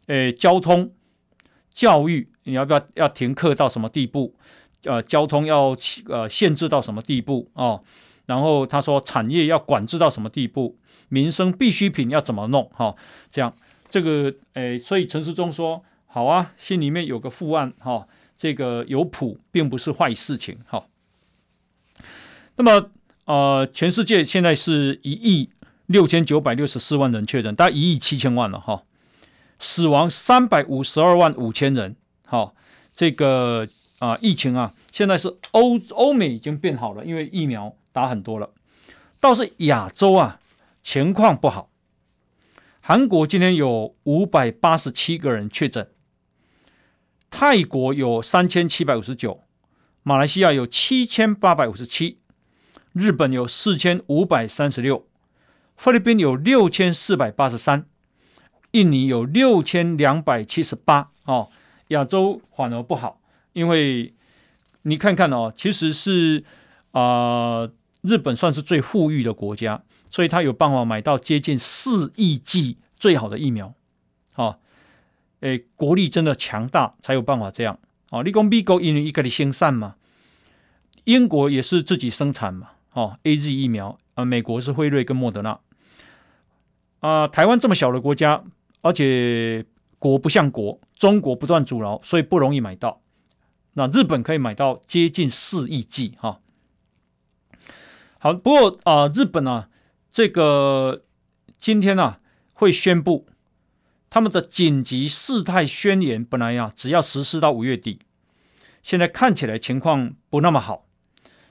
[0.06, 0.94] 诶，交通、
[1.74, 4.34] 教育，你要不要要停课到什么地步？
[4.84, 5.76] 呃，交通要
[6.08, 7.84] 呃限制到什么地步哦？
[8.26, 10.76] 然后他说产业要管制到什么地步？
[11.08, 12.70] 民生必需品要怎么弄？
[12.74, 12.94] 哈、
[13.30, 13.54] 这样
[13.88, 18.06] 这个诶，所以陈时中说好啊，心里面有个副案哈、
[18.36, 20.86] 这个有谱，并不是坏事情哈、
[22.56, 22.90] 那么
[23.24, 25.50] 呃，全世界现在是一亿
[25.86, 28.82] 六千九百六十四万人确诊，大概一亿七千万了哈。
[29.58, 31.94] 死亡三百五十二万五千人，
[32.26, 32.54] 好、
[32.92, 38.50] 这个啊、疫情啊，现在是欧欧美已经变好了，因为疫苗打很多了，
[39.20, 40.40] 倒是亚洲啊
[40.82, 41.70] 情况不好。
[42.80, 45.88] 韩国今天有五百八十七个人确诊，
[47.30, 49.40] 泰国有三千七百五十九，
[50.02, 52.18] 马来西亚有七千八百五十七，
[52.92, 55.06] 日本有四千五百三十六，
[55.76, 57.86] 菲律宾有六千四百八十三。
[58.72, 61.50] 印尼有六千两百七十八哦，
[61.88, 63.20] 亚洲反而不好，
[63.52, 64.14] 因为
[64.84, 66.42] 你看看哦，其实是
[66.92, 67.72] 啊、呃，
[68.02, 73.74] 日本算是最富裕的国家，所以他有办法买到接近四亿剂最好的疫苗，
[74.34, 74.58] 哦，
[75.40, 77.78] 诶，国力真的强大才有办法这样
[78.10, 78.22] 哦。
[78.22, 79.96] 你讲美国因为一个的生产嘛，
[81.04, 85.58] 英国也是自己生产嘛，哦，AZ 疫苗啊、美国是辉瑞跟莫德纳
[87.00, 88.44] 啊、台湾这么小的国家。
[88.84, 89.64] 而且
[90.00, 93.00] 国不像国，中国不断阻挠，所以不容易买到。
[93.74, 96.40] 那日本可以买到接近四亿剂哈。
[98.22, 99.68] 好，不过啊、日本啊，
[100.12, 101.02] 这个
[101.58, 102.20] 今天啊
[102.52, 103.26] 会宣布
[104.08, 107.98] 他们的紧急事态宣言，本来呀、啊、只要实施到五月底，
[108.80, 110.86] 现在看起来情况不那么好，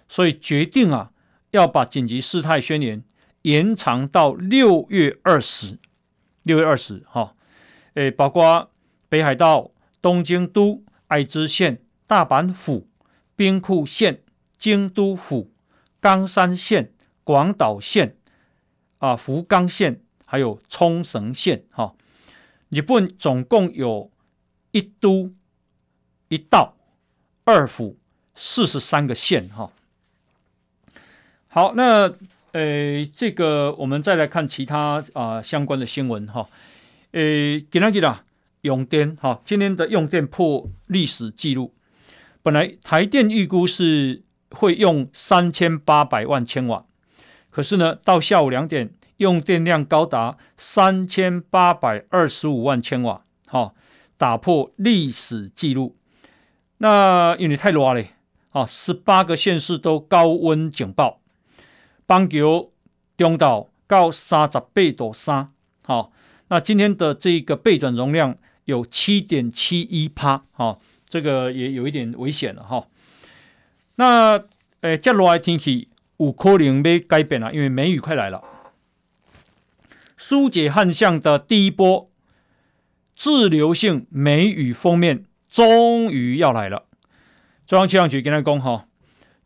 [0.07, 1.11] 所以决定啊
[1.49, 3.03] 要把紧急事态宣言
[3.41, 5.77] 延长到六月二十。
[6.43, 7.35] 六月二十号，
[7.95, 8.71] 诶，包括
[9.09, 12.87] 北海道、东京都、爱知县、大阪府、
[13.35, 14.23] 兵库县、
[14.57, 15.50] 京都府、
[16.01, 16.91] 冈山县、
[17.23, 18.17] 广岛县、
[18.97, 21.95] 啊福冈县，还有冲绳县，哈，
[22.67, 24.11] 日本总共有
[24.71, 25.29] 一都、
[26.27, 26.75] 一道、
[27.45, 27.97] 二府、
[28.35, 29.71] 四十三个县，哈。
[31.47, 32.13] 好，那。
[32.53, 36.49] 呃，这个我们再来看其他啊、呃、相关的新闻哈。
[37.11, 37.21] 呃，
[37.71, 38.25] 今天啦，
[38.59, 41.73] 用电哈，今天的用电破历史记录。
[42.43, 46.85] 本来台电预估是会用三千八百万千瓦，
[47.49, 53.73] 可是呢，到下午两点，用电量高达三千八百二十五万千瓦，哈，
[54.17, 55.95] 打破历史记录。
[56.79, 58.03] 那因为太热了，
[58.49, 61.21] 啊，十八个县市都高温警报。
[62.05, 62.71] 邦桥
[63.15, 65.51] 中岛到三十八度三，
[65.85, 66.11] 好，
[66.49, 72.87] 那今天的这个备转容量有七点七一趴，好，这个也有一点危险了哈。
[73.95, 74.43] 那
[74.81, 78.43] 诶，接下来天气有可能要改变了，因为梅雨快来了。
[80.17, 82.09] 疏解旱象的第一波
[83.15, 86.85] 滞留性梅雨封面终于要来了。
[87.65, 88.87] 中央气象局跟他讲哈，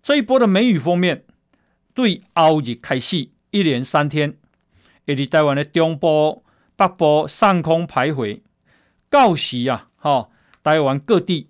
[0.01, 1.23] 这一波的梅雨封面。
[1.93, 4.35] 对后日开始，一连三天，
[5.07, 6.43] 会在台湾的中部、
[6.75, 8.41] 北部上空徘徊。
[9.09, 10.29] 到时啊，哈，
[10.61, 11.47] 台湾各地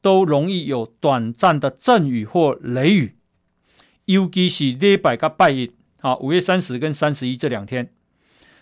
[0.00, 3.16] 都容易有短暂的阵雨或雷雨，
[4.04, 7.88] 尤其是礼拜跟拜一，啊，五月三十跟三十一这两天，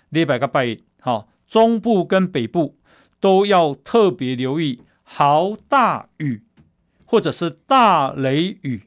[0.09, 2.77] 礼拜跟拜一，哈，中部跟北部
[3.21, 6.43] 都要特别留意豪大雨
[7.05, 8.83] 或者是大雷雨。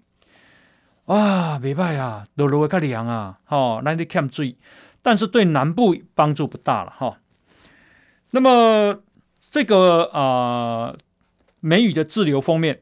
[1.05, 4.55] 哇，没办法，都落会较凉啊，哈，那你欠水，
[5.01, 7.19] 但是对南部帮助不大了哈。
[8.31, 9.01] 那么
[9.49, 10.97] 这个啊、呃，
[11.59, 12.81] 梅雨的滞留封面，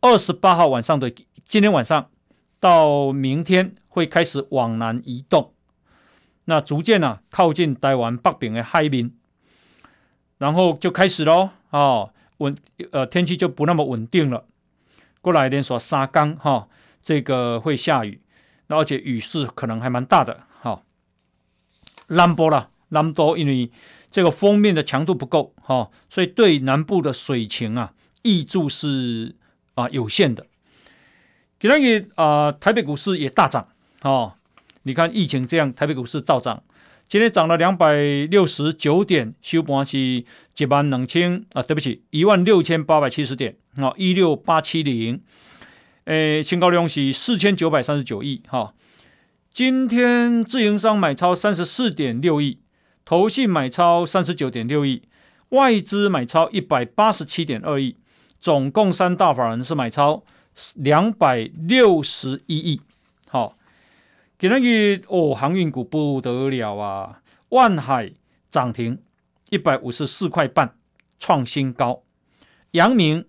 [0.00, 1.12] 二十八号晚上的
[1.44, 2.10] 今天晚上
[2.58, 5.52] 到明天会开始往南移动，
[6.44, 9.12] 那逐渐呢、啊、靠近台湾北边的海面，
[10.38, 12.56] 然后就开始喽，哦，稳
[12.92, 14.44] 呃天气就不那么稳定了。
[15.20, 16.68] 过来连续三天哈，
[17.02, 18.22] 这个会下雨，
[18.68, 20.82] 而且雨势可能还蛮大的哈。
[22.06, 23.70] 南部啦，南多因为
[24.10, 29.34] 这个封面的强度不够哈，所以对南部的水情啊，挹注是
[29.74, 30.46] 啊有限的。
[31.58, 33.68] 今天啊，台北股市也大涨
[34.02, 34.34] 哦。
[34.84, 36.62] 你看疫情这样，台北股市照涨，
[37.06, 37.94] 今天涨了两百
[38.30, 43.56] 六十九点，收盘是一万两千啊，对不起，一万六千八百七十点。
[43.76, 45.22] 好，一六八七零，
[46.04, 48.74] 诶，新高量是四千九百三十九亿，哈。
[49.52, 52.58] 今天自营商买超三十四点六亿，
[53.04, 55.02] 投信买超三十九点六亿，
[55.50, 57.96] 外资买超一百八十七点二亿，
[58.38, 60.22] 总共三大法人是买超
[60.76, 62.80] 两百六十一亿，
[63.28, 63.56] 好。
[64.38, 67.20] 今日哦，航运股不得了啊，
[67.50, 68.12] 万海
[68.50, 69.02] 涨停
[69.50, 70.74] 一百五十四块半，
[71.18, 72.02] 创新高，
[72.72, 73.26] 阳明。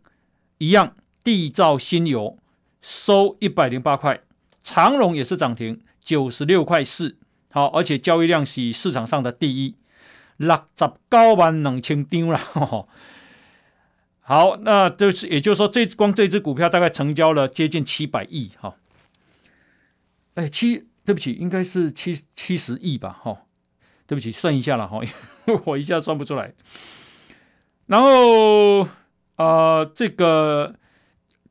[0.57, 2.37] 一样，缔造新油
[2.81, 4.21] 收一百零八块，
[4.61, 7.17] 长荣也是涨停九十六块四，
[7.51, 9.75] 好，而且交易量是市场上的第一，
[10.37, 12.39] 六十九万两千张了。
[14.21, 18.75] 好，那就是也就是说，这光这支股票大概成交了接近七百亿哈。
[20.35, 23.19] 哎，七，对不起，应该是七七十亿吧？
[23.21, 23.43] 哈，
[24.07, 25.01] 对不起，算一下了哈，
[25.65, 26.53] 我一下算不出来。
[27.85, 28.87] 然后。
[29.37, 30.75] 啊、呃，这个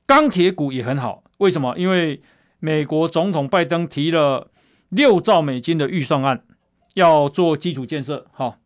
[0.06, 1.76] 钢铁股也很好，为什么？
[1.76, 2.22] 因为
[2.60, 4.48] 美国总统拜登提了
[4.90, 6.44] 六兆美金的预算案，
[6.94, 8.26] 要做基础建设。
[8.32, 8.58] 哈，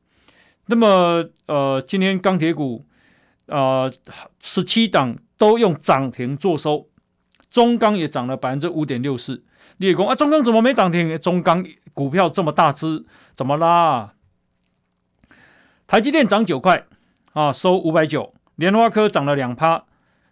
[0.67, 2.85] 那么呃，今天钢铁股
[3.47, 3.93] 呃，
[4.41, 6.89] 十七档都用涨停做收，
[7.51, 9.45] 中钢也涨了百分之五点六四。
[9.77, 11.19] 列工啊，中钢怎么没涨停？
[11.19, 13.05] 中钢股票这么大只，
[13.35, 14.15] 怎么拉？
[15.87, 16.87] 台积电涨九块
[17.33, 18.35] 啊，收五百九。
[18.57, 19.85] 联发科涨了两趴，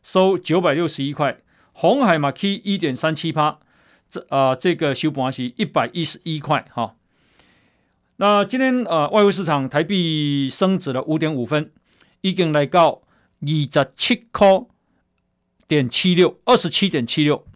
[0.02, 1.38] 收九百六十一块。
[1.72, 3.58] 鸿海嘛 K 一点三七趴，
[4.12, 6.96] 这啊、呃、这个收盘是一百一十一块哈。
[8.16, 11.72] 那今天呃外汇市场台币升值了五点五分，
[12.20, 13.00] 已经来到
[13.40, 14.66] 二十七块
[15.66, 17.46] 点七六，二十七点七六。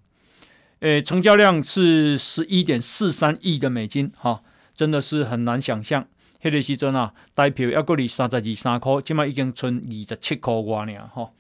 [0.80, 4.42] 诶，成交量是十一点四三亿的美金哈，
[4.74, 6.08] 真的是很难想象。
[6.42, 11.30] 迄个时阵啊，台票要过你三十二三块，今麦已经存二十七块外呢，哈。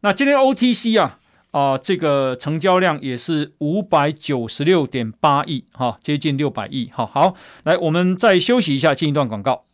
[0.00, 1.18] 那今天 OTC 啊，
[1.54, 7.06] 啊、呃，这个成交量也是五百九十六点八亿，哈，接近六百亿，哈。
[7.06, 9.64] 好，来，我们再休息一下，进一段广告。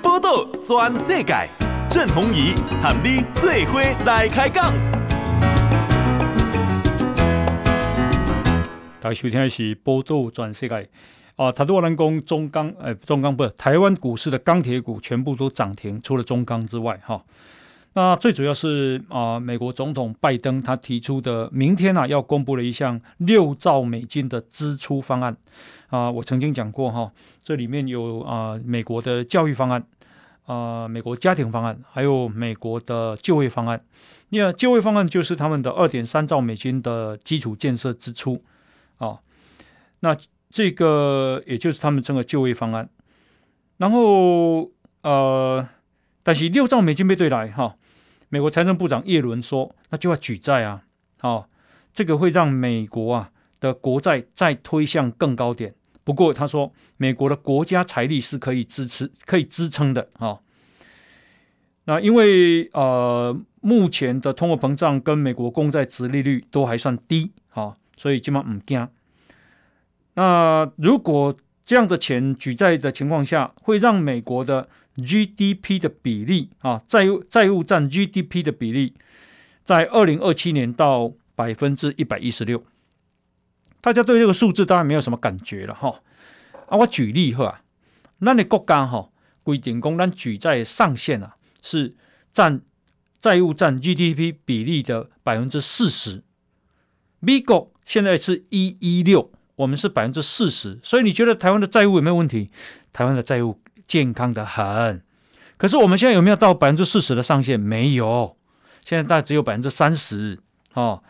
[0.00, 1.46] 波道全世界，
[1.90, 4.72] 郑弘仪喊你最伙来开讲。
[8.98, 10.88] 大家收听的是波道全世界
[11.36, 11.52] 啊！
[11.52, 17.22] 他多人工中钢，诶、哎，中钢不是台湾股市的钢铁股全部都涨停，除了中钢之外，哈。
[17.96, 25.36] 那最主要是啊，美国总统拜登他提出的，明天啊要公布了一项六兆美金的支出方案
[25.88, 26.10] 啊。
[26.10, 29.86] 我曾经讲过哈，这里面有啊美国的教育方案
[30.46, 33.84] 啊，美国家庭方案，还有美国的就业方案。
[34.30, 38.42] 那就业方案就是他们的二点三兆美金的基础建设支出。
[38.98, 39.20] 哦，
[40.00, 40.16] 那
[40.50, 42.88] 这个也就是他们整个就业方案，
[43.76, 44.72] 然后
[45.02, 45.68] 呃，
[46.24, 47.76] 但是六兆美金没对来哈、
[48.34, 50.82] 美国财政部长耶伦说，那就要举债啊，
[51.20, 51.46] 哦，
[51.92, 53.30] 这个会让美国啊
[53.60, 55.72] 的国债再推向更高点。
[56.02, 60.40] 不过他说，美国的国家财力是可以支持、可以支撑的啊、
[61.84, 67.76] 那因为呃，目前的通货膨胀跟美国公债殖利率都还算低，哈、哦。
[67.96, 68.88] 所以基本上唔惊。
[70.14, 78.94] 那如果这样的钱举债的情况下，会让美国的 GDP 的比例啊，债务债务占 GDP 的比例，
[79.62, 82.64] 在二零二七年到百分之一百一十六。
[83.80, 86.00] 大家对这个数字当然没有什么感觉了哈。
[86.68, 87.62] 啊，我举例哈，
[88.20, 89.10] 咱的国家哈
[89.42, 91.94] 规定讲，咱举债上限啊是
[92.32, 92.62] 占
[93.20, 96.22] 债务占 GDP 比例的百分之四十。
[97.20, 102.50] 美国现在是一一六，我们是百分之四十，所以你觉得台湾的债务有没有问题？
[102.92, 105.02] 台湾的债务健康的很，
[105.56, 107.58] 可是我们现在有没有到百分之四十的上限？
[107.58, 108.36] 没有，
[108.84, 110.38] 现在大概只有百分之三十。
[110.74, 111.02] 哦，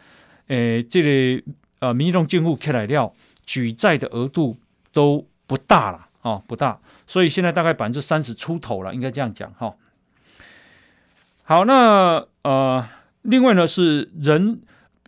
[0.48, 1.42] 诶，这里
[1.78, 3.14] 呃，民众进户开来料
[3.46, 4.58] 举债的额度
[4.92, 9.74] 都不大了，哦，不大，所以现在大概百分之三十出头了，应该这样讲哈、
[11.44, 12.86] 好，那呃，
[13.22, 14.60] 另外呢是人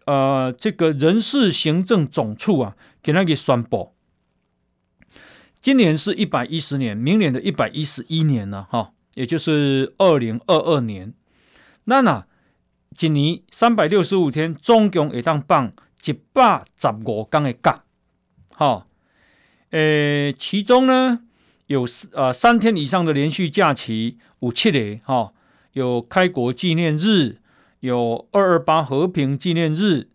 [0.07, 3.93] 呃这个人事行政总处啊，给那个宣布，
[5.67, 11.13] 今年是一百一十年，明年的一百一十一年了哈、也就是二零二二年。
[11.87, 12.25] 那那
[12.93, 15.73] 今年三百六十五天，总共会当放
[16.05, 17.83] 一百十五天的假，
[18.51, 18.87] 哈、哦。
[19.71, 21.23] 呃，其中呢
[21.67, 25.33] 有呃三天以上的连续假期，有七个哈，
[25.73, 27.39] 有开国纪念日，
[27.81, 30.11] 有二二八和平纪念日，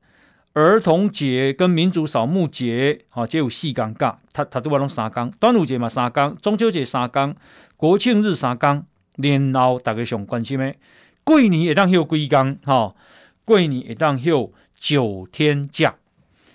[0.54, 7.36] 儿童节跟民族扫墓节，哈，皆有四天假，他他都话拢三天，端午节嘛三天，中秋节三天，
[7.78, 8.86] 国庆日三天，
[9.52, 10.76] 然后大家上关心的，
[11.24, 12.94] 过年会当休几天，哈，
[13.46, 15.96] 过年会当休九天假，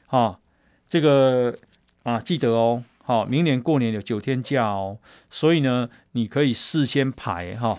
[0.07, 0.39] 哈，
[0.87, 1.57] 这个
[2.03, 2.85] 啊记得哦。
[3.03, 4.99] 好，明年过年有九天假哦，
[5.31, 7.79] 所以呢，你可以事先排哈。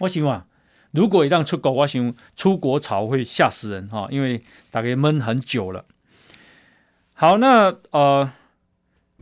[0.00, 0.46] 我想啊，
[0.94, 4.40] 如果一旦出国，我想出国潮会吓死人哈，因为
[4.70, 5.84] 大概闷很久了。
[7.14, 8.30] 好，那呃，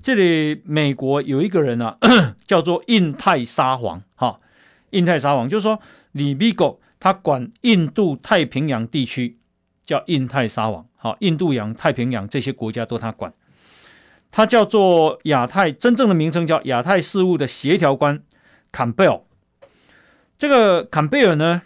[0.03, 1.97] 这里美国有一个人啊，
[2.45, 4.39] 叫做印太沙皇哈，
[4.91, 5.81] 印太沙皇就是说，
[6.13, 9.39] 你美国他管印度太平洋地区，
[9.83, 13.33] 叫印太沙皇，好，印度洋、太平洋这些国家都他管。
[14.31, 18.23] 他叫做亚太，真正的名称叫亚太事务的协调官
[18.71, 19.21] 坎贝尔。
[20.43, 21.63] 这个坎贝尔呢，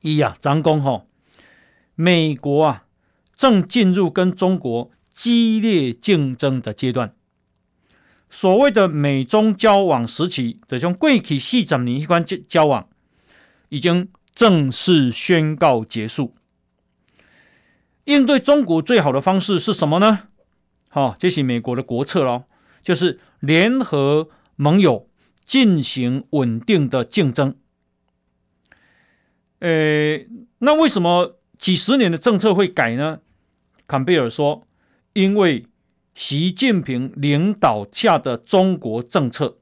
[0.00, 1.04] 一呀，张工哈，
[1.94, 2.86] 美国啊
[3.34, 7.14] 正进入跟中国激烈竞争的阶段。
[8.30, 12.88] 所谓的美中交往时期的从过去四十年一关交交往，
[13.68, 16.34] 已经正式宣告结束。
[18.04, 20.28] 应对中国最好的方式是什么呢？
[20.88, 22.44] 好，这是美国的国策喽，
[22.80, 25.06] 就是联合盟友
[25.44, 27.56] 进行稳定的竞争。
[29.60, 30.18] 呃，
[30.58, 33.20] 那为什么几十年的政策会改呢？
[33.86, 34.66] 坎贝尔说，
[35.12, 35.66] 因为
[36.14, 39.58] 习近平领导下的中国政策，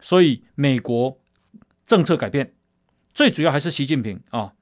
[0.00, 1.18] 所以美国
[1.86, 2.54] 政策改变，
[3.12, 4.52] 最主要还是习近平啊。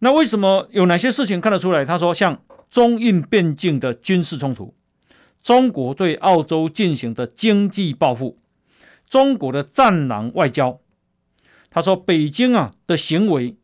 [0.00, 1.84] 那为什么有哪些事情看得出来？
[1.84, 4.74] 他说，像中印边境的军事冲突。
[5.40, 8.38] 中国对澳洲进行的经济报复，
[9.08, 10.80] 中国的战狼外交，
[11.70, 13.56] 他说北京啊的行为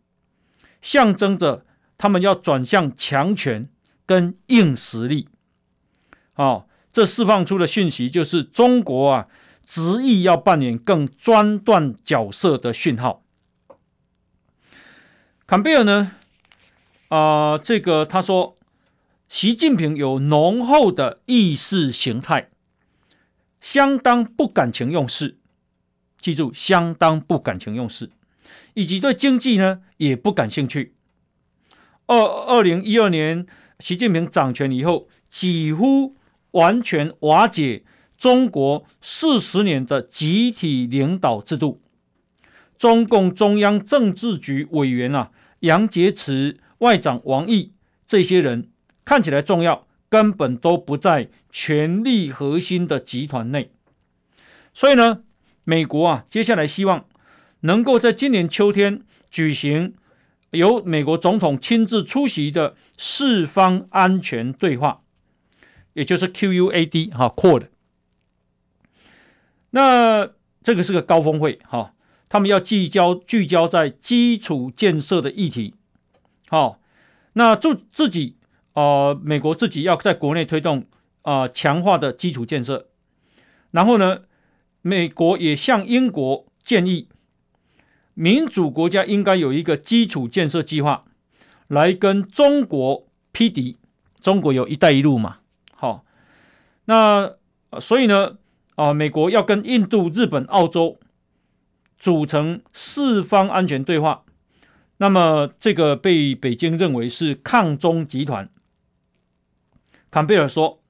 [0.80, 1.66] 象征着
[1.98, 3.68] 他们要转向强权
[4.06, 5.28] 跟硬实力，
[6.36, 9.28] 哦，这释放出的讯息就是中国啊
[9.64, 13.22] 执意要扮演更专断角色的讯号。
[15.46, 16.12] 坎贝尔呢，
[17.08, 18.56] 啊、这个他说。
[19.26, 22.50] 习近平有浓厚的意识形态，
[23.64, 25.38] 相当不感情用事。
[26.20, 28.10] 记住，相当不感情用事，
[28.74, 30.92] 以及对经济呢也不感兴趣。
[32.06, 33.46] 二二零一二年，
[33.78, 36.14] 习近平掌权以后，几乎
[36.50, 37.84] 完全瓦解
[38.18, 41.78] 中国四十年的集体领导制度。
[42.76, 47.72] 中共中央政治局委员啊，杨洁篪、外长王毅
[48.06, 48.68] 这些人。
[49.06, 49.83] 看起来重要，
[50.14, 53.72] 根本都不在权力核心的集团内。
[54.72, 55.24] 所以呢，
[55.64, 57.04] 美国啊，接下来希望
[57.62, 59.92] 能够在今年秋天举行
[60.52, 65.02] 由美国总统亲自出席的四方安全对话，
[65.94, 67.66] 也就是 QUAD 哈 QUAD。
[69.70, 70.30] 那
[70.62, 71.92] 这个是个高峰会哈，
[72.28, 75.74] 他们要聚焦聚焦在基础建设的议题。
[76.46, 76.78] 好，
[77.32, 78.36] 那就自己。
[78.74, 80.86] 呃，美国自己要在国内推动
[81.22, 82.86] 啊、强化的基础建设，
[83.70, 84.22] 然后呢，
[84.82, 87.08] 美国也向英国建议，
[88.14, 91.04] 民主国家应该有一个基础建设计划，
[91.68, 93.78] 来跟中国匹敌。
[94.20, 95.40] 中国有一带一路嘛，
[95.76, 96.02] 好、
[96.86, 97.34] 那
[97.78, 98.38] 所以呢，
[98.74, 100.98] 啊、美国要跟印度、日本、澳洲
[101.98, 104.24] 组成四方安全对话，
[104.96, 108.48] 那么这个被北京认为是抗中集团。
[110.14, 110.80] 坎贝尔说：“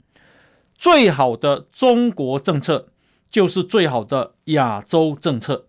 [0.77, 2.91] 最好的中国政策
[3.31, 5.67] 就是最好的亚洲政策。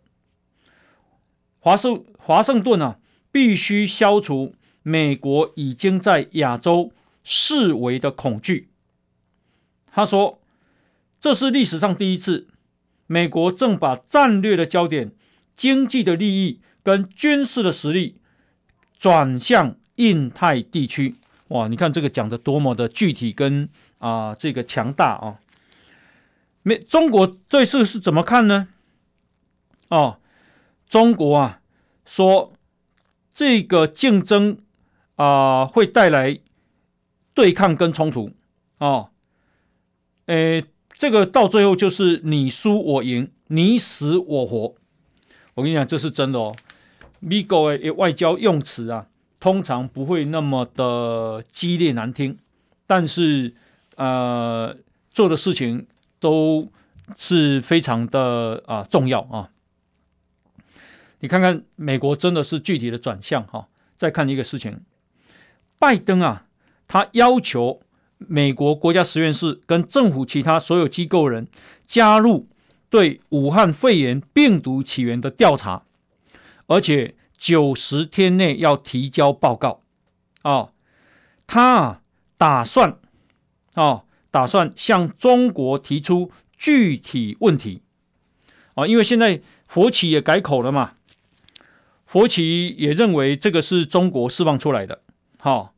[1.59, 2.99] 华盛华盛顿啊，
[3.31, 4.53] 必须消除
[4.83, 6.91] 美国已经在亚洲
[7.23, 8.67] 视为的恐惧。”
[9.89, 10.41] 他说
[11.21, 12.49] ：“这是历史上第一次，
[13.07, 15.13] 美国正把战略的焦点、
[15.55, 18.17] 经济的利益跟军事的实力
[18.99, 21.15] 转向印太地区。”
[21.49, 23.69] 哇，你看这个讲的多么的具体跟
[23.99, 25.39] 啊、这个强大啊！
[26.63, 28.67] 美中国对这是怎么看呢？
[29.89, 30.19] 哦，
[30.87, 31.61] 中国啊
[32.05, 32.53] 说
[33.33, 34.57] 这个竞争
[35.15, 36.39] 啊、会带来
[37.33, 38.31] 对抗跟冲突
[38.79, 39.09] 哦，
[40.25, 44.73] 诶，这个到最后就是你输我赢，你死我活。
[45.53, 46.55] 我跟你讲，这是真的哦。
[47.19, 49.07] 美国的外交用词啊，
[49.39, 52.37] 通常不会那么的激烈难听，
[52.87, 53.53] 但是
[53.95, 54.75] 呃，
[55.11, 55.85] 做的事情
[56.19, 56.69] 都
[57.15, 59.49] 是非常的啊、重要啊。
[61.19, 64.79] 你看看美国真的是具体的转向哈、再看一个事情，
[65.79, 66.45] 拜登啊，
[66.87, 67.79] 他要求
[68.17, 71.47] 美国国家实验室跟政府其他所有机构人
[71.85, 72.47] 加入
[72.89, 75.83] 对武汉肺炎病毒起源的调查。
[76.67, 79.81] 而且九十天内要提交报告，
[80.41, 80.69] 啊，
[81.45, 82.01] 他啊
[82.37, 82.97] 打算
[83.73, 87.81] 啊打算向中国提出具体问题，
[88.73, 90.93] 啊，因为现在佛企也改口了嘛，
[92.05, 95.01] 佛企也认为这个是中国释放出来的，
[95.39, 95.73] 好，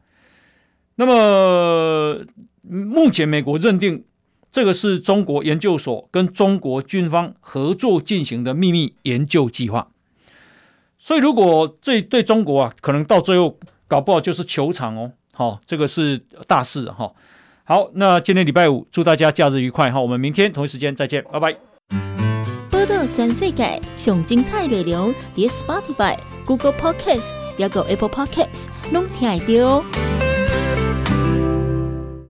[0.95, 2.26] 那么
[2.62, 4.05] 目前美国认定
[4.51, 9.91] 这个是中国研究所跟中国军方合作进行的秘密研究计划。
[11.08, 15.10] 所以，如果最对中国啊，可能到最后搞不好就是球场哦。
[15.34, 17.10] 好，这个是大事哈。
[17.64, 20.01] 好，那今天礼拜五，祝大家假日愉快哈。
[20.01, 21.55] 我们明天同一时间再见，拜拜。
[22.70, 30.16] 波道全世界上精彩内容，点 Spotify、Google Podcasts，还有 Apple Podcasts，拢听得到。